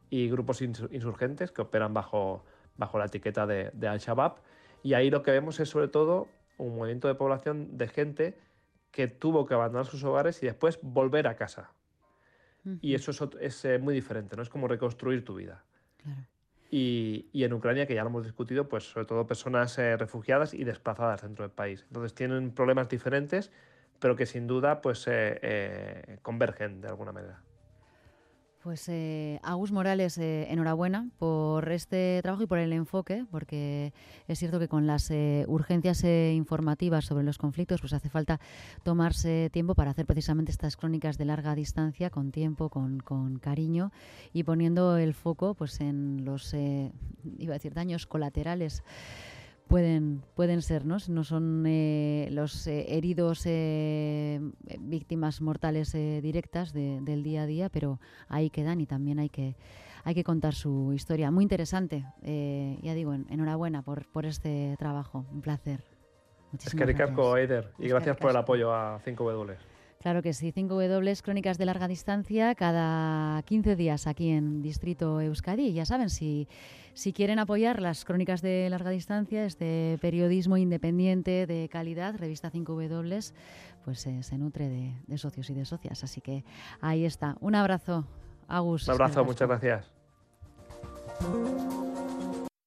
y 0.08 0.30
grupos 0.30 0.62
insurgentes 0.62 1.50
que 1.50 1.62
operan 1.62 1.92
bajo, 1.92 2.44
bajo 2.76 2.96
la 3.00 3.06
etiqueta 3.06 3.44
de, 3.44 3.88
Al-Shabaab. 3.88 4.36
Y 4.84 4.94
ahí 4.94 5.10
lo 5.10 5.24
que 5.24 5.32
vemos 5.32 5.58
es 5.58 5.68
sobre 5.68 5.88
todo 5.88 6.28
un 6.58 6.76
movimiento 6.76 7.08
de 7.08 7.16
población 7.16 7.76
de 7.76 7.88
gente 7.88 8.38
que 8.92 9.08
tuvo 9.08 9.46
que 9.46 9.54
abandonar 9.54 9.86
sus 9.86 10.04
hogares 10.04 10.40
y 10.44 10.46
después 10.46 10.78
volver 10.80 11.26
a 11.26 11.34
casa. 11.34 11.72
Y 12.80 12.94
eso 12.94 13.10
es, 13.40 13.64
eh, 13.64 13.80
muy 13.80 13.94
diferente, 13.94 14.36
¿no? 14.36 14.42
Es 14.42 14.48
como 14.48 14.68
reconstruir 14.68 15.24
tu 15.24 15.34
vida. 15.34 15.64
Y, 16.70 17.28
en 17.34 17.52
Ucrania, 17.52 17.86
que 17.86 17.94
ya 17.94 18.02
lo 18.02 18.10
hemos 18.10 18.24
discutido, 18.24 18.68
pues 18.68 18.84
sobre 18.84 19.06
todo 19.06 19.26
personas 19.26 19.76
eh, 19.78 19.96
refugiadas 19.96 20.54
y 20.54 20.64
desplazadas 20.64 21.22
dentro 21.22 21.44
del 21.44 21.52
país. 21.52 21.84
Entonces 21.88 22.14
tienen 22.14 22.52
problemas 22.52 22.88
diferentes, 22.88 23.50
pero 23.98 24.14
que 24.14 24.26
sin 24.26 24.46
duda 24.46 24.80
pues 24.80 25.04
eh, 25.08 26.18
convergen 26.22 26.80
de 26.80 26.88
alguna 26.88 27.12
manera. 27.12 27.42
Pues 28.62 28.86
eh, 28.90 29.40
Agus 29.42 29.72
Morales, 29.72 30.18
eh, 30.18 30.46
enhorabuena 30.50 31.08
por 31.18 31.72
este 31.72 32.20
trabajo 32.20 32.42
y 32.42 32.46
por 32.46 32.58
el 32.58 32.74
enfoque, 32.74 33.24
porque 33.30 33.94
es 34.28 34.38
cierto 34.38 34.58
que 34.58 34.68
con 34.68 34.86
las 34.86 35.10
eh, 35.10 35.46
urgencias 35.48 36.04
eh, 36.04 36.34
informativas 36.36 37.06
sobre 37.06 37.24
los 37.24 37.38
conflictos, 37.38 37.80
pues 37.80 37.94
hace 37.94 38.10
falta 38.10 38.38
tomarse 38.82 39.48
tiempo 39.50 39.74
para 39.74 39.92
hacer 39.92 40.04
precisamente 40.04 40.52
estas 40.52 40.76
crónicas 40.76 41.16
de 41.16 41.24
larga 41.24 41.54
distancia, 41.54 42.10
con 42.10 42.32
tiempo, 42.32 42.68
con, 42.68 43.00
con 43.00 43.38
cariño 43.38 43.92
y 44.34 44.42
poniendo 44.42 44.98
el 44.98 45.14
foco 45.14 45.54
pues 45.54 45.80
en 45.80 46.26
los, 46.26 46.52
iba 46.52 47.54
a 47.54 47.58
decir, 47.58 47.72
daños 47.72 48.06
colaterales 48.06 48.82
pueden, 49.70 50.22
pueden 50.34 50.60
ser, 50.62 50.84
¿no? 50.84 50.96
No 51.08 51.24
son 51.24 51.64
eh, 51.66 52.28
los 52.32 52.66
eh, 52.66 52.96
heridos 52.96 53.44
eh, 53.46 54.40
víctimas 54.80 55.40
mortales 55.40 55.92
directas 55.92 56.72
del 56.72 57.22
día 57.22 57.42
a 57.42 57.46
día, 57.46 57.68
pero 57.70 58.00
ahí 58.28 58.50
quedan 58.50 58.80
y 58.80 58.86
también 58.86 59.20
hay 59.20 59.30
que, 59.30 59.56
hay 60.04 60.14
que 60.14 60.24
contar 60.24 60.54
su 60.54 60.92
historia. 60.92 61.30
Muy 61.30 61.44
interesante. 61.44 62.04
ya 62.82 62.94
digo, 62.94 63.14
enhorabuena 63.14 63.82
por, 63.82 64.06
por 64.10 64.26
este 64.26 64.74
trabajo. 64.78 65.24
Un 65.30 65.40
placer. 65.40 65.84
Muchísimas 66.52 66.88
es 66.88 66.96
que 66.96 67.04
gracias. 67.04 67.36
Eider, 67.38 67.72
y 67.78 67.88
gracias 67.88 68.16
por 68.16 68.30
el 68.30 68.36
apoyo 68.36 68.74
a 68.74 69.00
5W. 69.04 69.56
Claro 70.00 70.22
que 70.22 70.32
sí, 70.32 70.50
5W, 70.50 71.20
crónicas 71.20 71.58
de 71.58 71.66
larga 71.66 71.86
distancia, 71.86 72.54
cada 72.54 73.42
15 73.42 73.76
días 73.76 74.06
aquí 74.06 74.30
en 74.30 74.62
Distrito 74.62 75.20
Euskadi. 75.20 75.74
Ya 75.74 75.84
saben, 75.84 76.08
si, 76.08 76.48
si 76.94 77.12
quieren 77.12 77.38
apoyar 77.38 77.82
las 77.82 78.06
crónicas 78.06 78.40
de 78.40 78.70
larga 78.70 78.88
distancia, 78.88 79.44
este 79.44 79.98
periodismo 80.00 80.56
independiente 80.56 81.46
de 81.46 81.68
calidad, 81.70 82.16
revista 82.16 82.50
5W, 82.50 83.32
pues 83.84 84.06
eh, 84.06 84.22
se 84.22 84.38
nutre 84.38 84.70
de, 84.70 84.94
de, 85.06 85.18
socios 85.18 85.50
y 85.50 85.54
de 85.54 85.66
socias. 85.66 86.02
Así 86.02 86.22
que 86.22 86.44
ahí 86.80 87.04
está. 87.04 87.36
Un 87.40 87.54
abrazo, 87.54 88.06
Agus. 88.48 88.88
Un 88.88 88.94
abrazo, 88.94 89.22
muchas 89.22 89.48
gracias. 89.48 89.92